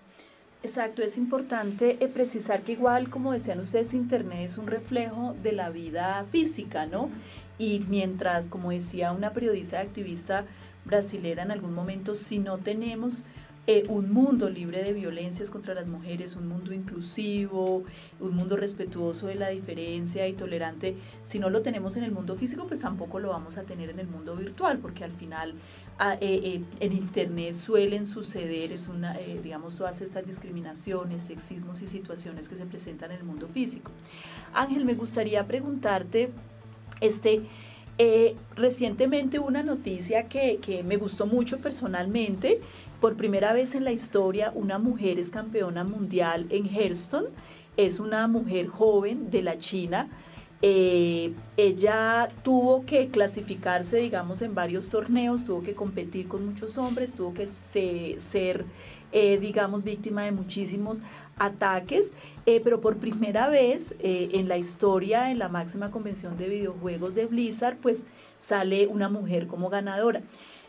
Exacto, 0.65 1.03
es 1.03 1.19
importante 1.19 1.99
eh, 2.01 2.09
precisar 2.09 2.63
que 2.63 2.73
igual, 2.73 3.11
como 3.11 3.33
decían 3.33 3.61
ustedes, 3.61 3.93
Internet 3.93 4.47
es 4.47 4.57
un 4.57 4.67
reflejo 4.67 5.37
de 5.43 5.53
la 5.53 5.69
vida 5.69 6.25
física, 6.33 6.87
¿no? 6.87 7.11
Y 7.59 7.81
mientras, 7.81 8.49
como 8.49 8.71
decía 8.71 9.13
una 9.13 9.35
periodista 9.35 9.79
activista 9.81 10.47
brasilera 10.87 11.43
en 11.43 11.51
algún 11.51 11.75
momento, 11.75 12.15
si 12.15 12.39
no 12.39 12.57
tenemos 12.57 13.27
eh, 13.67 13.85
un 13.89 14.13
mundo 14.13 14.51
libre 14.51 14.83
de 14.83 14.93
violencias 14.93 15.51
contra 15.51 15.73
las 15.73 15.87
mujeres, 15.87 16.37
un 16.37 16.49
mundo 16.49 16.75
inclusivo, 16.75 17.85
un 18.21 18.35
mundo 18.35 18.57
respetuoso 18.57 19.27
de 19.27 19.37
la 19.37 19.49
diferencia 19.49 20.29
y 20.29 20.35
tolerante. 20.35 20.97
Si 21.25 21.39
no 21.39 21.49
lo 21.49 21.63
tenemos 21.63 21.97
en 21.97 22.05
el 22.05 22.13
mundo 22.13 22.37
físico, 22.37 22.67
pues 22.67 22.81
tampoco 22.81 23.21
lo 23.21 23.31
vamos 23.31 23.57
a 23.57 23.63
tener 23.63 23.89
en 23.89 24.01
el 24.01 24.07
mundo 24.07 24.37
virtual, 24.37 24.79
porque 24.81 25.05
al 25.05 25.13
final 25.13 25.55
ah, 25.99 26.15
eh, 26.15 26.19
eh, 26.21 26.61
en 26.81 26.93
Internet 26.93 27.55
suelen 27.55 28.07
suceder, 28.07 28.73
es 28.73 28.89
una, 28.89 29.17
digamos, 29.43 29.77
todas 29.77 30.01
estas 30.01 30.27
discriminaciones, 30.27 31.25
sexismos 31.25 31.83
y 31.83 31.87
situaciones 31.87 32.49
que 32.49 32.57
se 32.57 32.67
presentan 32.67 33.11
en 33.13 33.19
el 33.19 33.25
mundo 33.25 33.49
físico. 33.49 33.91
Ángel, 34.53 34.85
me 34.85 34.95
gustaría 34.95 35.47
preguntarte, 35.47 36.31
este, 37.01 37.43
recientemente 38.57 39.39
una 39.39 39.63
noticia 39.63 40.29
que, 40.29 40.59
que 40.59 40.83
me 40.83 40.97
gustó 40.97 41.27
mucho 41.27 41.59
personalmente, 41.59 42.61
por 43.05 43.17
primera 43.17 43.53
vez 43.53 43.75
en 43.75 43.85
la 43.85 43.93
historia, 43.93 44.51
una 44.55 44.79
mujer 44.79 45.19
es 45.19 45.29
campeona 45.29 45.85
mundial 45.85 46.47
en 46.49 46.75
Herston. 46.75 47.27
Es 47.77 48.01
una 48.01 48.27
mujer 48.29 48.69
joven 48.69 49.31
de 49.31 49.43
la 49.43 49.59
China. 49.59 50.09
Eh, 50.67 51.35
ella 51.59 52.31
tuvo 52.43 52.87
que 52.87 53.09
clasificarse, 53.09 53.99
digamos, 53.99 54.41
en 54.41 54.55
varios 54.55 54.89
torneos, 54.89 55.45
tuvo 55.45 55.63
que 55.63 55.75
competir 55.75 56.27
con 56.27 56.47
muchos 56.47 56.79
hombres, 56.79 57.13
tuvo 57.13 57.35
que 57.35 57.47
ser, 57.47 58.65
eh, 59.13 59.37
digamos, 59.39 59.85
víctima 59.85 60.23
de 60.23 60.33
muchísimos 60.33 61.03
ataques, 61.37 62.15
eh, 62.47 62.63
pero 62.65 62.81
por 62.81 62.97
primera 62.97 63.51
vez 63.51 63.95
en 64.01 64.49
la 64.49 64.57
historia, 64.57 65.31
en 65.31 65.39
la 65.39 65.51
máxima 65.51 65.91
convención 65.91 66.39
de 66.39 66.49
videojuegos 66.49 67.15
de 67.15 67.27
Blizzard, 67.27 67.77
pues 67.77 68.07
sale 68.39 68.87
una 68.87 69.11
mujer 69.11 69.47
como 69.47 69.69
ganadora. 69.69 70.23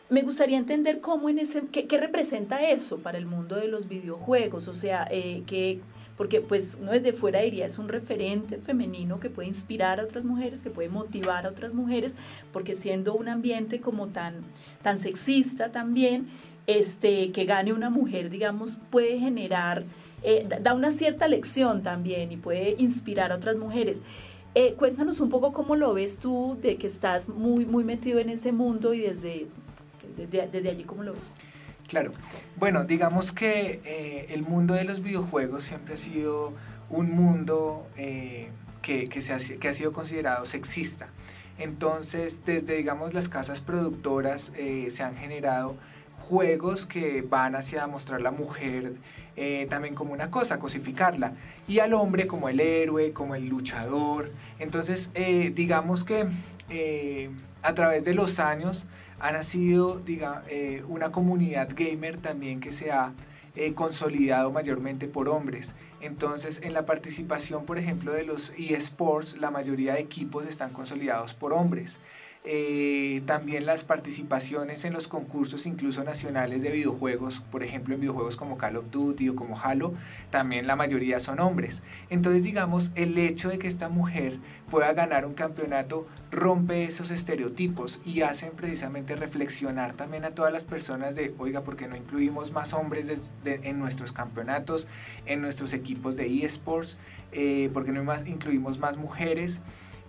Me 0.10 0.24
gustaría 0.24 0.58
entender 0.58 1.00
cómo 1.00 1.30
en 1.30 1.40
ese, 1.40 1.68
qué, 1.72 1.98
representa 1.98 2.70
eso 2.70 2.98
para 2.98 3.18
el 3.18 3.28
mundo 3.28 3.56
de 3.56 3.70
los 3.70 3.88
videojuegos, 3.88 4.68
o 4.68 4.74
sea, 4.74 5.08
que, 5.08 5.80
porque 6.18 6.42
pues 6.42 6.78
uno 6.80 6.92
desde 6.92 7.14
fuera 7.14 7.42
diría 7.42 7.66
es 7.66 7.78
un 7.78 7.90
referente 7.90 8.58
femenino 8.58 9.20
que 9.20 9.30
puede 9.30 9.48
inspirar 9.48 10.00
a 10.00 10.04
otras 10.04 10.24
mujeres, 10.24 10.62
que 10.62 10.70
puede 10.70 10.90
motivar 10.90 11.46
a 11.46 11.50
otras 11.50 11.74
mujeres, 11.74 12.16
porque 12.54 12.76
siendo 12.76 13.14
un 13.14 13.28
ambiente 13.28 13.82
como 13.82 14.08
tan, 14.08 14.36
tan 14.82 15.00
sexista 15.00 15.72
también, 15.72 16.28
este, 16.68 17.32
que 17.32 17.46
gane 17.46 17.74
una 17.74 17.90
mujer, 17.90 18.30
digamos, 18.30 18.78
puede 18.90 19.20
generar, 19.20 19.84
eh, 20.24 20.48
da 20.62 20.74
una 20.74 20.92
cierta 20.92 21.28
lección 21.28 21.84
también 21.84 22.32
y 22.32 22.38
puede 22.38 22.76
inspirar 22.80 23.32
a 23.32 23.36
otras 23.36 23.58
mujeres. 23.58 24.02
Eh, 24.56 24.74
cuéntanos 24.74 25.20
un 25.20 25.30
poco 25.30 25.52
cómo 25.52 25.76
lo 25.76 25.94
ves 25.94 26.18
tú, 26.18 26.58
de 26.62 26.78
que 26.78 26.88
estás 26.88 27.28
muy, 27.28 27.66
muy 27.66 27.84
metido 27.84 28.20
en 28.20 28.30
ese 28.30 28.54
mundo 28.54 28.94
y 28.94 29.02
desde 29.02 29.48
desde, 30.18 30.70
allí, 30.70 30.84
¿cómo 30.84 31.04
lo 31.04 31.14
ves? 31.14 31.22
Claro, 31.88 32.14
bueno, 32.56 32.84
digamos 32.84 33.32
que 33.32 33.80
eh, 33.86 34.28
el 34.30 34.42
mundo 34.42 34.74
de 34.74 34.86
los 34.86 35.04
videojuegos 35.04 35.66
siempre 35.66 35.94
ha 35.94 35.98
sido 35.98 36.54
un 36.90 37.12
mundo 37.12 37.88
eh, 37.96 38.50
que, 38.82 39.08
que, 39.08 39.20
ha, 39.20 39.74
sido 39.74 39.94
considerado 39.94 40.46
sexista. 40.48 41.10
Entonces, 41.60 42.44
desde, 42.44 42.76
digamos, 42.76 43.14
las 43.14 43.30
casas 43.30 43.62
productoras 43.62 44.52
eh, 44.56 44.88
se 44.90 45.04
han 45.04 45.16
generado 45.16 45.76
juegos 46.22 46.88
que 46.88 47.22
van 47.22 47.56
hacia 47.56 47.86
mostrar 47.88 48.22
la 48.22 48.32
mujer 48.32 48.94
también 49.70 49.96
como 49.96 50.14
una 50.14 50.32
cosa, 50.32 50.60
cosificarla, 50.60 51.34
y 51.68 51.80
al 51.80 51.94
hombre 51.94 52.26
como 52.26 52.48
el 52.48 52.62
héroe, 52.62 53.12
como 53.12 53.36
el 53.36 53.48
luchador. 53.50 54.32
Entonces, 54.60 55.12
digamos 55.54 56.06
que 56.06 56.30
a 57.62 57.74
través 57.74 58.06
de 58.06 58.14
los 58.14 58.40
años 58.40 58.86
ha 59.28 59.32
nacido 59.32 60.00
diga, 60.00 60.44
una 60.88 61.12
comunidad 61.12 61.70
gamer 61.76 62.18
también 62.18 62.60
que 62.60 62.72
se 62.72 62.92
ha 62.92 63.14
consolidado 63.74 64.52
mayormente 64.52 65.08
por 65.08 65.30
hombres. 65.30 65.74
Entonces, 66.02 66.62
en 66.64 66.74
la 66.74 66.86
participación, 66.86 67.66
por 67.66 67.80
ejemplo, 67.80 68.12
de 68.12 68.24
los 68.24 68.54
eSports, 68.58 69.38
la 69.38 69.50
mayoría 69.50 69.94
de 69.94 70.02
equipos 70.02 70.46
están 70.46 70.72
consolidados 70.72 71.34
por 71.34 71.54
hombres. 71.54 71.96
Eh, 72.48 73.24
también 73.26 73.66
las 73.66 73.84
participaciones 73.84 74.86
en 74.86 74.94
los 74.94 75.08
concursos 75.08 75.66
incluso 75.66 76.04
nacionales 76.04 76.62
de 76.62 76.70
videojuegos, 76.70 77.42
por 77.52 77.64
ejemplo 77.64 77.96
en 77.96 78.02
videojuegos 78.02 78.38
como 78.38 78.60
Call 78.60 78.78
of 78.78 78.92
Duty 78.92 79.30
o 79.30 79.36
como 79.36 79.60
Halo, 79.60 79.94
también 80.30 80.68
la 80.68 80.76
mayoría 80.76 81.20
son 81.20 81.40
hombres. 81.40 81.82
Entonces 82.12 82.44
digamos, 82.44 82.92
el 82.94 83.18
hecho 83.18 83.50
de 83.50 83.58
que 83.58 83.68
esta 83.68 83.90
mujer 83.90 84.38
pueda 84.70 84.94
ganar 84.94 85.26
un 85.26 85.34
campeonato 85.34 86.08
rompe 86.32 86.84
esos 86.84 87.10
estereotipos 87.10 88.00
y 88.06 88.22
hacen 88.22 88.52
precisamente 88.52 89.16
reflexionar 89.16 89.94
también 89.94 90.24
a 90.24 90.32
todas 90.32 90.54
las 90.54 90.66
personas 90.66 91.16
de, 91.16 91.34
oiga, 91.40 91.62
¿por 91.62 91.76
qué 91.76 91.88
no 91.88 91.96
incluimos 91.96 92.52
más 92.52 92.74
hombres 92.74 93.12
en 93.44 93.80
nuestros 93.80 94.14
campeonatos, 94.14 94.88
en 95.26 95.42
nuestros 95.42 95.74
equipos 95.74 96.16
de 96.16 96.46
eSports? 96.46 96.98
Eh, 97.32 97.72
¿Por 97.74 97.86
qué 97.86 97.92
no 97.92 98.04
más, 98.04 98.28
incluimos 98.28 98.78
más 98.78 98.98
mujeres? 98.98 99.62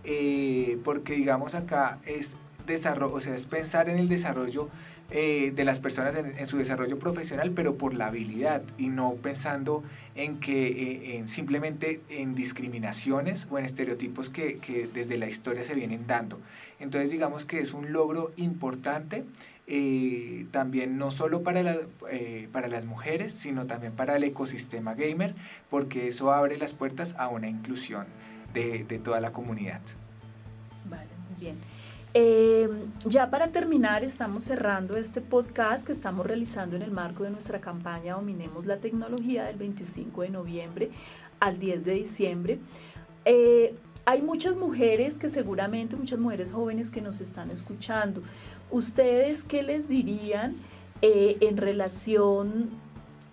Eh, 0.09 0.79
porque 0.85 1.14
digamos 1.14 1.57
acá 1.57 1.99
es 2.07 2.37
desarrollo, 2.64 3.12
o 3.12 3.21
sea, 3.21 3.35
es 3.35 3.47
pensar 3.47 3.88
en 3.88 3.99
el 3.99 4.09
desarrollo 4.09 4.69
eh, 5.11 5.53
de 5.55 5.64
las 5.64 5.81
personas 5.81 6.14
en, 6.14 6.47
su 6.47 6.59
desarrollo 6.59 6.97
profesional, 7.01 7.51
pero 7.51 7.75
por 7.75 7.92
la 7.92 8.07
habilidad 8.07 8.62
y 8.79 8.87
no 8.87 9.14
pensando 9.14 9.83
en 10.14 10.38
que 10.38 10.69
eh, 10.69 11.16
en 11.16 11.27
simplemente 11.27 12.01
en 12.09 12.37
discriminaciones 12.37 13.49
o 13.51 13.59
en 13.59 13.64
estereotipos 13.64 14.31
que, 14.31 14.59
que, 14.59 14.87
desde 14.87 15.19
la 15.19 15.29
historia 15.29 15.64
se 15.64 15.75
vienen 15.75 16.07
dando. 16.07 16.38
Entonces 16.79 17.11
digamos 17.11 17.45
que 17.45 17.59
es 17.59 17.75
un 17.75 17.92
logro 17.92 18.33
importante. 18.37 19.25
también 20.53 20.99
no 20.99 21.11
solo 21.11 21.42
para, 21.42 21.64
la, 21.64 21.79
para 22.53 22.69
las 22.69 22.85
mujeres, 22.85 23.33
sino 23.33 23.66
también 23.66 23.92
para 23.92 24.14
el 24.14 24.23
ecosistema 24.23 24.95
gamer, 24.95 25.35
porque 25.69 26.07
eso 26.07 26.31
abre 26.33 26.57
las 26.59 26.73
puertas 26.73 27.16
a 27.19 27.27
una 27.27 27.49
inclusión 27.49 28.07
de, 28.57 28.99
toda 28.99 29.21
la 29.21 29.33
comunidad. 29.33 29.81
Vale, 30.88 31.11
muy 31.29 31.40
bien. 31.40 31.57
Eh, 32.14 32.69
ya 33.05 33.29
para 33.29 33.49
terminar, 33.49 34.03
estamos 34.03 34.45
cerrando 34.45 34.97
este 34.97 35.21
podcast 35.21 35.87
que 35.87 35.92
estamos 35.92 36.25
realizando 36.25 36.77
en 36.77 36.83
el 36.83 36.90
marco 36.90 37.25
de 37.25 37.31
nuestra 37.31 37.61
campaña 37.61 38.14
Dominemos 38.14 38.64
la 38.64 38.79
Tecnología 38.79 39.45
del 39.45 39.57
25 39.57 40.23
de 40.23 40.31
noviembre 40.31 40.90
al 41.40 41.59
10 41.59 41.85
de 41.85 41.92
diciembre. 41.92 42.59
Eh, 43.27 43.75
hay 44.07 44.23
muchas 44.23 44.57
mujeres 44.57 45.19
que 45.19 45.29
seguramente, 45.29 45.97
muchas 45.97 46.19
mujeres 46.19 46.53
jóvenes 46.53 46.90
que 46.90 47.03
nos 47.03 47.21
están 47.21 47.51
escuchando. 47.51 48.23
¿Ustedes 48.71 49.42
qué 49.42 49.62
les 49.62 49.88
dirían 49.88 50.57
eh, 51.03 51.37
en 51.40 51.59
relación 51.59 52.71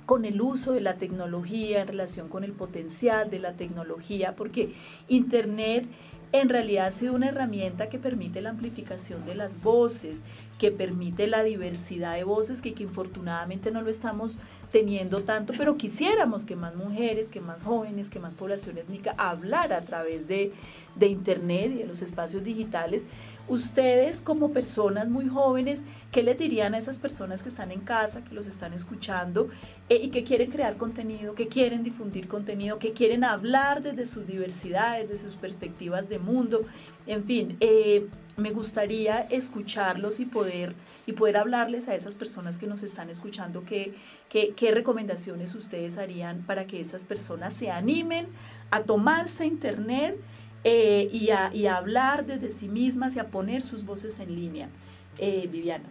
con 0.05 0.25
el 0.25 0.41
uso 0.41 0.73
de 0.73 0.81
la 0.81 0.95
tecnología, 0.95 1.81
en 1.81 1.87
relación 1.87 2.29
con 2.29 2.43
el 2.43 2.51
potencial 2.51 3.29
de 3.29 3.39
la 3.39 3.53
tecnología, 3.53 4.35
porque 4.35 4.73
Internet 5.07 5.85
en 6.33 6.49
realidad 6.49 6.87
ha 6.87 6.91
sido 6.91 7.13
una 7.13 7.27
herramienta 7.29 7.89
que 7.89 7.99
permite 7.99 8.41
la 8.41 8.49
amplificación 8.49 9.23
de 9.25 9.35
las 9.35 9.61
voces, 9.61 10.23
que 10.57 10.71
permite 10.71 11.27
la 11.27 11.43
diversidad 11.43 12.15
de 12.15 12.23
voces, 12.23 12.61
que, 12.61 12.73
que 12.73 12.83
infortunadamente 12.83 13.69
no 13.69 13.83
lo 13.83 13.91
estamos 13.91 14.39
teniendo 14.71 15.21
tanto, 15.21 15.53
pero 15.55 15.77
quisiéramos 15.77 16.45
que 16.45 16.55
más 16.55 16.75
mujeres, 16.75 17.29
que 17.29 17.39
más 17.39 17.61
jóvenes, 17.61 18.09
que 18.09 18.19
más 18.19 18.33
población 18.33 18.79
étnica 18.79 19.13
hablara 19.17 19.77
a 19.77 19.81
través 19.81 20.27
de, 20.27 20.51
de 20.95 21.07
Internet 21.07 21.71
y 21.71 21.77
de 21.79 21.85
los 21.85 22.01
espacios 22.01 22.43
digitales 22.43 23.03
Ustedes 23.47 24.21
como 24.21 24.53
personas 24.53 25.09
muy 25.09 25.27
jóvenes, 25.27 25.83
¿qué 26.11 26.23
les 26.23 26.37
dirían 26.37 26.73
a 26.73 26.77
esas 26.77 26.97
personas 26.97 27.43
que 27.43 27.49
están 27.49 27.71
en 27.71 27.81
casa, 27.81 28.23
que 28.23 28.33
los 28.33 28.47
están 28.47 28.73
escuchando 28.73 29.49
eh, 29.89 29.99
y 30.01 30.11
que 30.11 30.23
quieren 30.23 30.49
crear 30.49 30.77
contenido, 30.77 31.35
que 31.35 31.49
quieren 31.49 31.83
difundir 31.83 32.29
contenido, 32.29 32.79
que 32.79 32.93
quieren 32.93 33.25
hablar 33.25 33.83
desde 33.83 34.05
sus 34.05 34.25
diversidades, 34.25 35.09
desde 35.09 35.29
sus 35.29 35.35
perspectivas 35.35 36.07
de 36.07 36.19
mundo? 36.19 36.61
En 37.05 37.25
fin, 37.25 37.57
eh, 37.59 38.07
me 38.37 38.51
gustaría 38.51 39.21
escucharlos 39.21 40.19
y 40.19 40.25
poder, 40.25 40.73
y 41.05 41.13
poder 41.13 41.37
hablarles 41.37 41.87
a 41.89 41.95
esas 41.95 42.15
personas 42.15 42.57
que 42.57 42.65
nos 42.65 42.81
están 42.81 43.09
escuchando 43.09 43.63
qué, 43.65 43.93
recomendaciones 44.71 45.53
ustedes 45.53 45.97
harían 45.97 46.41
para 46.43 46.65
que 46.65 46.79
esas 46.79 47.05
personas 47.05 47.53
se 47.53 47.69
animen 47.69 48.27
a 48.71 48.83
tomarse 48.83 49.45
Internet 49.45 50.17
eh, 50.63 51.09
y, 51.11 51.29
a, 51.29 51.51
hablar 51.75 52.25
desde 52.25 52.49
sí 52.49 52.67
mismas 52.67 53.15
y 53.15 53.19
a 53.19 53.25
poner 53.27 53.61
sus 53.61 53.85
voces 53.85 54.19
en 54.19 54.35
línea. 54.35 54.69
Eh, 55.17 55.47
Viviana. 55.51 55.89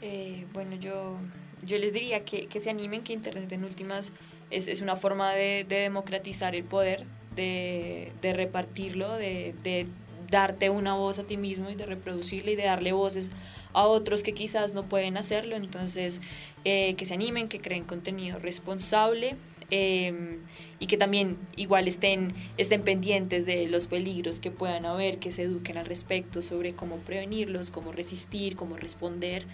Eh, 0.00 0.46
bueno, 0.52 0.76
yo, 0.76 1.18
yo 1.64 1.78
les 1.78 1.92
diría 1.92 2.24
que, 2.24 2.46
que, 2.46 2.60
se 2.60 2.70
animen, 2.70 3.02
que 3.02 3.12
Internet 3.12 3.52
en 3.52 3.64
últimas 3.64 4.12
es, 4.50 4.68
es 4.68 4.80
una 4.80 4.96
forma 4.96 5.32
de, 5.32 5.64
de, 5.68 5.76
democratizar 5.76 6.54
el 6.54 6.64
poder, 6.64 7.04
de, 7.34 8.12
de 8.20 8.32
repartirlo, 8.32 9.16
de, 9.16 9.86
darte 10.30 10.70
una 10.70 10.94
voz 10.94 11.18
a 11.18 11.24
ti 11.24 11.36
mismo 11.36 11.68
y 11.68 11.74
de 11.74 11.84
reproducirla 11.84 12.52
y 12.52 12.56
de 12.56 12.64
darle 12.64 12.92
voces 12.92 13.30
a 13.74 13.84
otros 13.84 14.22
que 14.22 14.32
quizás 14.32 14.72
no 14.72 14.84
pueden 14.84 15.18
hacerlo. 15.18 15.56
Entonces, 15.56 16.22
que 16.64 16.96
se 17.04 17.14
animen, 17.14 17.48
que 17.48 17.60
creen 17.60 17.84
contenido 17.84 18.38
responsable, 18.38 19.36
Em, 19.74 20.40
y 20.80 20.86
que 20.86 20.98
también 20.98 21.38
igual 21.56 21.88
estén, 21.88 22.34
estén 22.58 22.82
pendientes 22.82 23.46
de 23.46 23.66
los 23.68 23.86
peligros 23.86 24.38
que 24.38 24.50
puedan 24.50 24.84
haber, 24.84 25.18
que 25.18 25.32
se 25.32 25.44
eduquen 25.44 25.78
al 25.78 25.86
respecto 25.86 26.42
sobre 26.42 26.74
cómo 26.74 26.98
prevenirlos, 26.98 27.70
cómo 27.70 27.90
resistir, 27.90 28.54
cómo 28.54 28.76
responder 28.76 29.46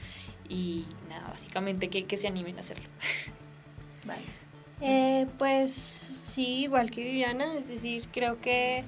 y 0.49 0.87
nada, 1.09 1.29
básicamente 1.29 1.87
que, 1.87 2.05
que 2.05 2.17
se 2.17 2.27
animen 2.27 2.57
a 2.57 2.61
hacerlo. 2.61 2.89
Vale. 4.05 4.23
Eh, 4.81 5.29
pues 5.39 5.73
sí, 5.73 6.63
igual 6.65 6.91
que 6.91 7.05
Viviana, 7.05 7.57
es 7.57 7.69
decir, 7.69 8.09
creo 8.13 8.41
que 8.41 8.83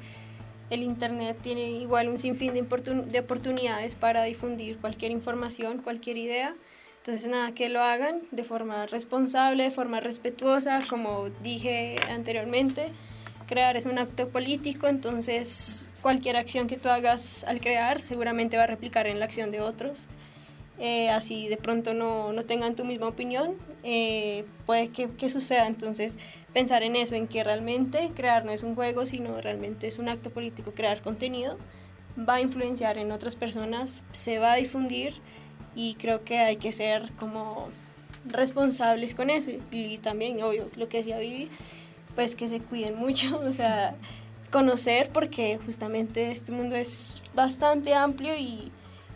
el 0.68 0.82
Internet 0.82 1.38
tiene 1.40 1.70
igual 1.70 2.08
un 2.08 2.18
sinfín 2.18 2.54
de, 2.54 2.62
de 2.62 3.20
oportunidades 3.20 3.94
para 3.94 4.24
difundir 4.24 4.78
cualquier 4.78 5.12
información, 5.12 5.78
cualquier 5.80 6.16
idea 6.16 6.56
entonces, 7.00 7.30
nada, 7.30 7.52
que 7.54 7.70
lo 7.70 7.80
hagan 7.82 8.20
de 8.30 8.44
forma 8.44 8.84
responsable, 8.84 9.64
de 9.64 9.70
forma 9.70 10.00
respetuosa, 10.00 10.82
como 10.88 11.30
dije 11.42 11.96
anteriormente. 12.10 12.88
Crear 13.48 13.76
es 13.78 13.86
un 13.86 13.98
acto 13.98 14.28
político, 14.28 14.86
entonces 14.86 15.94
cualquier 16.02 16.36
acción 16.36 16.66
que 16.68 16.76
tú 16.76 16.90
hagas 16.90 17.44
al 17.44 17.60
crear 17.60 18.00
seguramente 18.02 18.58
va 18.58 18.64
a 18.64 18.66
replicar 18.66 19.06
en 19.06 19.18
la 19.18 19.24
acción 19.24 19.50
de 19.50 19.62
otros. 19.62 20.08
Eh, 20.78 21.08
así 21.08 21.48
de 21.48 21.56
pronto 21.56 21.94
no, 21.94 22.34
no, 22.34 22.42
tengan 22.42 22.76
tu 22.76 22.84
misma 22.84 23.08
opinión, 23.08 23.56
eh, 23.82 24.44
puede 24.66 24.88
que, 24.90 25.08
que, 25.08 25.30
suceda. 25.30 25.66
Entonces, 25.66 26.18
pensar 26.52 26.82
en 26.82 26.96
eso, 26.96 27.16
en 27.16 27.28
que 27.28 27.42
realmente 27.42 28.10
crear 28.14 28.44
no 28.44 28.52
es 28.52 28.62
un 28.62 28.74
juego, 28.74 29.06
sino 29.06 29.40
realmente 29.40 29.86
es 29.86 29.98
un 29.98 30.10
acto 30.10 30.30
político, 30.30 30.72
crear 30.72 31.00
contenido, 31.00 31.56
va 32.18 32.34
a 32.34 32.40
influenciar 32.42 32.98
en 32.98 33.10
otras 33.10 33.36
personas, 33.36 34.04
se 34.12 34.38
va 34.38 34.52
a 34.52 34.56
difundir 34.56 35.14
y 35.74 35.94
creo 35.94 36.24
que 36.24 36.38
hay 36.38 36.56
que 36.56 36.72
ser 36.72 37.10
como 37.18 37.68
responsables 38.24 39.14
con 39.14 39.30
eso 39.30 39.50
y, 39.70 39.98
también, 39.98 40.42
obvio, 40.42 40.70
lo 40.76 40.88
que 40.88 40.98
decía 40.98 41.18
Vivi, 41.18 41.48
pues 42.14 42.34
que 42.34 42.48
se 42.48 42.60
cuiden 42.60 42.96
mucho, 42.96 43.40
o 43.44 43.52
sea, 43.52 43.94
conocer 44.50 45.10
porque 45.12 45.58
justamente 45.64 46.30
este 46.30 46.52
mundo 46.52 46.76
es 46.76 47.22
bastante 47.34 47.94
amplio 47.94 48.36
y, 48.36 48.70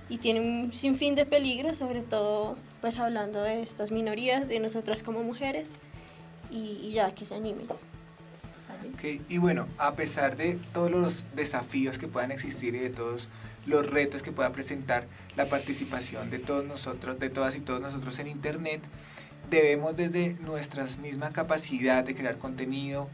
y 0.08 0.18
tiene 0.18 0.40
un 0.40 0.72
sinfín 0.72 1.14
de 1.14 1.26
peligros, 1.26 1.78
sobre 1.78 2.02
todo 2.02 2.56
pues 2.80 2.98
hablando 2.98 3.42
de 3.42 3.62
estas 3.62 3.90
minorías, 3.90 4.48
de 4.48 4.60
nosotras 4.60 5.02
como 5.02 5.22
mujeres 5.22 5.76
y, 6.50 6.78
y 6.82 6.92
ya 6.92 7.14
que 7.14 7.24
se 7.24 7.34
animen. 7.34 7.66
Okay. 8.94 9.20
Y 9.28 9.38
bueno, 9.38 9.66
a 9.78 9.94
pesar 9.94 10.36
de 10.36 10.58
todos 10.72 10.90
los 10.90 11.24
desafíos 11.34 11.98
que 11.98 12.06
puedan 12.06 12.30
existir 12.30 12.74
y 12.74 12.78
de 12.78 12.90
todos 12.90 13.28
los 13.66 13.88
retos 13.88 14.22
que 14.22 14.32
pueda 14.32 14.52
presentar 14.52 15.06
la 15.36 15.46
participación 15.46 16.30
de 16.30 16.38
todos 16.38 16.64
nosotros, 16.64 17.18
de 17.18 17.30
todas 17.30 17.56
y 17.56 17.60
todos 17.60 17.80
nosotros 17.80 18.18
en 18.18 18.28
Internet, 18.28 18.80
debemos 19.50 19.96
desde 19.96 20.34
nuestra 20.40 20.86
misma 21.02 21.30
capacidad 21.30 22.04
de 22.04 22.14
crear 22.14 22.38
contenido, 22.38 23.08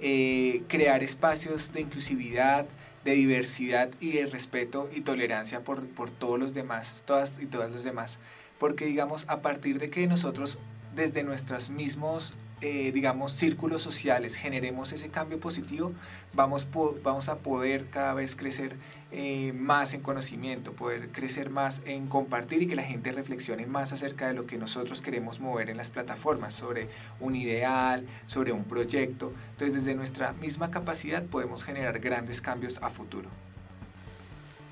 eh, 0.00 0.62
crear 0.68 1.02
espacios 1.02 1.72
de 1.72 1.82
inclusividad, 1.82 2.66
de 3.04 3.12
diversidad 3.12 3.90
y 4.00 4.12
de 4.12 4.26
respeto 4.26 4.88
y 4.92 5.00
tolerancia 5.00 5.60
por, 5.60 5.86
por 5.88 6.10
todos 6.10 6.38
los 6.38 6.54
demás, 6.54 7.02
todas 7.06 7.40
y 7.40 7.46
todas 7.46 7.70
los 7.70 7.84
demás. 7.84 8.18
Porque 8.58 8.86
digamos, 8.86 9.24
a 9.28 9.40
partir 9.40 9.78
de 9.78 9.90
que 9.90 10.06
nosotros 10.06 10.58
desde 10.94 11.24
nuestros 11.24 11.70
mismos 11.70 12.34
eh, 12.62 12.92
digamos, 12.92 13.32
círculos 13.32 13.82
sociales, 13.82 14.36
generemos 14.36 14.92
ese 14.92 15.08
cambio 15.08 15.40
positivo, 15.40 15.92
vamos, 16.32 16.68
vamos 17.02 17.28
a 17.28 17.38
poder 17.38 17.86
cada 17.90 18.14
vez 18.14 18.36
crecer 18.36 18.76
eh, 19.10 19.52
más 19.52 19.94
en 19.94 20.00
conocimiento, 20.00 20.72
poder 20.72 21.08
crecer 21.08 21.50
más 21.50 21.82
en 21.86 22.06
compartir 22.06 22.62
y 22.62 22.68
que 22.68 22.76
la 22.76 22.84
gente 22.84 23.10
reflexione 23.10 23.66
más 23.66 23.92
acerca 23.92 24.28
de 24.28 24.34
lo 24.34 24.46
que 24.46 24.58
nosotros 24.58 25.02
queremos 25.02 25.40
mover 25.40 25.70
en 25.70 25.76
las 25.76 25.90
plataformas, 25.90 26.54
sobre 26.54 26.88
un 27.18 27.34
ideal, 27.34 28.06
sobre 28.26 28.52
un 28.52 28.62
proyecto. 28.62 29.32
Entonces, 29.50 29.84
desde 29.84 29.96
nuestra 29.96 30.32
misma 30.34 30.70
capacidad 30.70 31.24
podemos 31.24 31.64
generar 31.64 31.98
grandes 31.98 32.40
cambios 32.40 32.78
a 32.80 32.90
futuro. 32.90 33.28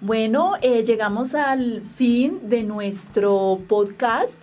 Bueno, 0.00 0.54
eh, 0.62 0.82
llegamos 0.84 1.34
al 1.34 1.82
fin 1.96 2.48
de 2.48 2.62
nuestro 2.62 3.60
podcast. 3.68 4.42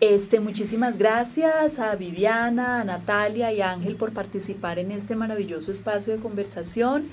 Este, 0.00 0.38
muchísimas 0.38 0.96
gracias 0.96 1.80
a 1.80 1.96
Viviana, 1.96 2.80
a 2.80 2.84
Natalia 2.84 3.52
y 3.52 3.60
a 3.60 3.72
Ángel 3.72 3.96
por 3.96 4.12
participar 4.12 4.78
en 4.78 4.92
este 4.92 5.16
maravilloso 5.16 5.72
espacio 5.72 6.12
de 6.12 6.20
conversación. 6.20 7.08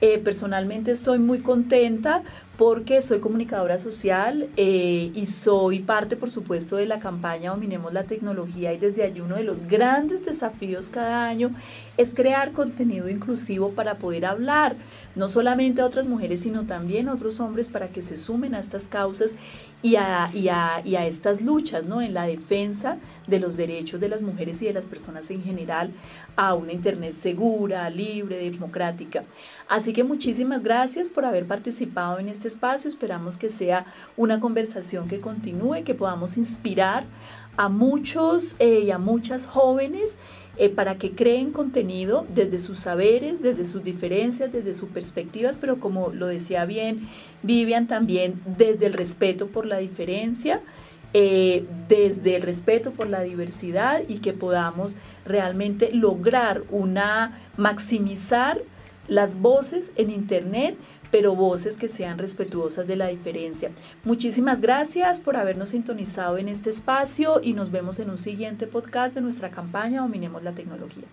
Eh, 0.00 0.18
personalmente 0.18 0.90
estoy 0.90 1.20
muy 1.20 1.38
contenta 1.38 2.24
porque 2.58 3.02
soy 3.02 3.20
comunicadora 3.20 3.78
social 3.78 4.48
eh, 4.56 5.12
y 5.14 5.26
soy 5.26 5.78
parte, 5.78 6.16
por 6.16 6.32
supuesto, 6.32 6.74
de 6.74 6.86
la 6.86 6.98
campaña 6.98 7.50
Dominemos 7.50 7.92
la 7.92 8.02
Tecnología 8.02 8.72
y 8.72 8.78
desde 8.78 9.04
allí 9.04 9.20
uno 9.20 9.36
de 9.36 9.44
los 9.44 9.68
grandes 9.68 10.26
desafíos 10.26 10.88
cada 10.88 11.28
año 11.28 11.52
es 11.96 12.14
crear 12.14 12.50
contenido 12.50 13.08
inclusivo 13.08 13.70
para 13.70 13.94
poder 13.94 14.26
hablar 14.26 14.74
no 15.14 15.28
solamente 15.28 15.80
a 15.80 15.86
otras 15.86 16.06
mujeres, 16.06 16.40
sino 16.40 16.64
también 16.64 17.08
a 17.08 17.14
otros 17.14 17.38
hombres 17.38 17.68
para 17.68 17.88
que 17.88 18.02
se 18.02 18.16
sumen 18.16 18.56
a 18.56 18.60
estas 18.60 18.84
causas 18.84 19.36
y 19.84 19.96
a, 19.96 20.30
y 20.32 20.48
a, 20.48 21.06
estas 21.06 21.42
luchas, 21.42 21.84
¿no? 21.84 22.00
En 22.00 22.14
la 22.14 22.24
defensa 22.24 22.96
de 23.26 23.38
los 23.38 23.58
derechos 23.58 24.00
de 24.00 24.08
las 24.08 24.22
mujeres 24.22 24.62
y 24.62 24.66
de 24.66 24.72
las 24.72 24.86
personas 24.86 25.30
en 25.30 25.42
general 25.42 25.90
a 26.36 26.54
una 26.54 26.72
Internet 26.72 27.14
segura, 27.20 27.90
libre, 27.90 28.50
democrática. 28.50 29.24
Así 29.68 29.92
que 29.92 30.02
muchísimas 30.02 30.62
gracias 30.62 31.10
por 31.10 31.26
haber 31.26 31.46
participado 31.46 32.18
en 32.18 32.30
este 32.30 32.48
espacio. 32.48 32.88
Esperamos 32.88 33.36
que 33.36 33.50
sea 33.50 33.84
una 34.16 34.40
conversación 34.40 35.06
que 35.06 35.20
continúe, 35.20 35.84
que 35.84 35.94
podamos 35.94 36.38
inspirar 36.38 37.04
a 37.58 37.68
muchos 37.68 38.56
eh, 38.60 38.80
y 38.86 38.90
a 38.90 38.96
muchas 38.96 39.46
jóvenes 39.46 40.16
eh, 40.56 40.68
para 40.68 40.96
que 40.96 41.12
creen 41.12 41.50
contenido 41.50 42.26
desde 42.32 42.58
sus 42.58 42.78
saberes, 42.78 43.42
desde 43.42 43.64
sus 43.64 43.82
diferencias, 43.82 44.52
desde 44.52 44.72
sus 44.72 44.88
perspectivas, 44.90 45.58
pero 45.58 45.80
como 45.80 46.10
lo 46.10 46.26
decía 46.26 46.64
bien 46.64 47.08
Vivian, 47.42 47.88
también 47.88 48.40
desde 48.44 48.86
el 48.86 48.92
respeto 48.92 49.48
por 49.48 49.66
la 49.66 49.78
diferencia, 49.78 50.60
eh, 51.12 51.64
desde 51.88 52.36
el 52.36 52.42
respeto 52.42 52.92
por 52.92 53.08
la 53.08 53.22
diversidad 53.22 54.02
y 54.08 54.18
que 54.18 54.32
podamos 54.32 54.96
realmente 55.24 55.90
lograr 55.92 56.62
una 56.70 57.40
maximizar 57.56 58.60
las 59.08 59.40
voces 59.40 59.92
en 59.96 60.10
Internet 60.10 60.76
pero 61.14 61.36
voces 61.36 61.76
que 61.76 61.86
sean 61.86 62.18
respetuosas 62.18 62.88
de 62.88 62.96
la 62.96 63.06
diferencia. 63.06 63.70
Muchísimas 64.02 64.60
gracias 64.60 65.20
por 65.20 65.36
habernos 65.36 65.68
sintonizado 65.68 66.38
en 66.38 66.48
este 66.48 66.70
espacio 66.70 67.40
y 67.40 67.52
nos 67.52 67.70
vemos 67.70 68.00
en 68.00 68.10
un 68.10 68.18
siguiente 68.18 68.66
podcast 68.66 69.14
de 69.14 69.20
nuestra 69.20 69.50
campaña 69.50 70.00
Dominemos 70.00 70.42
la 70.42 70.56
Tecnología. 70.56 71.04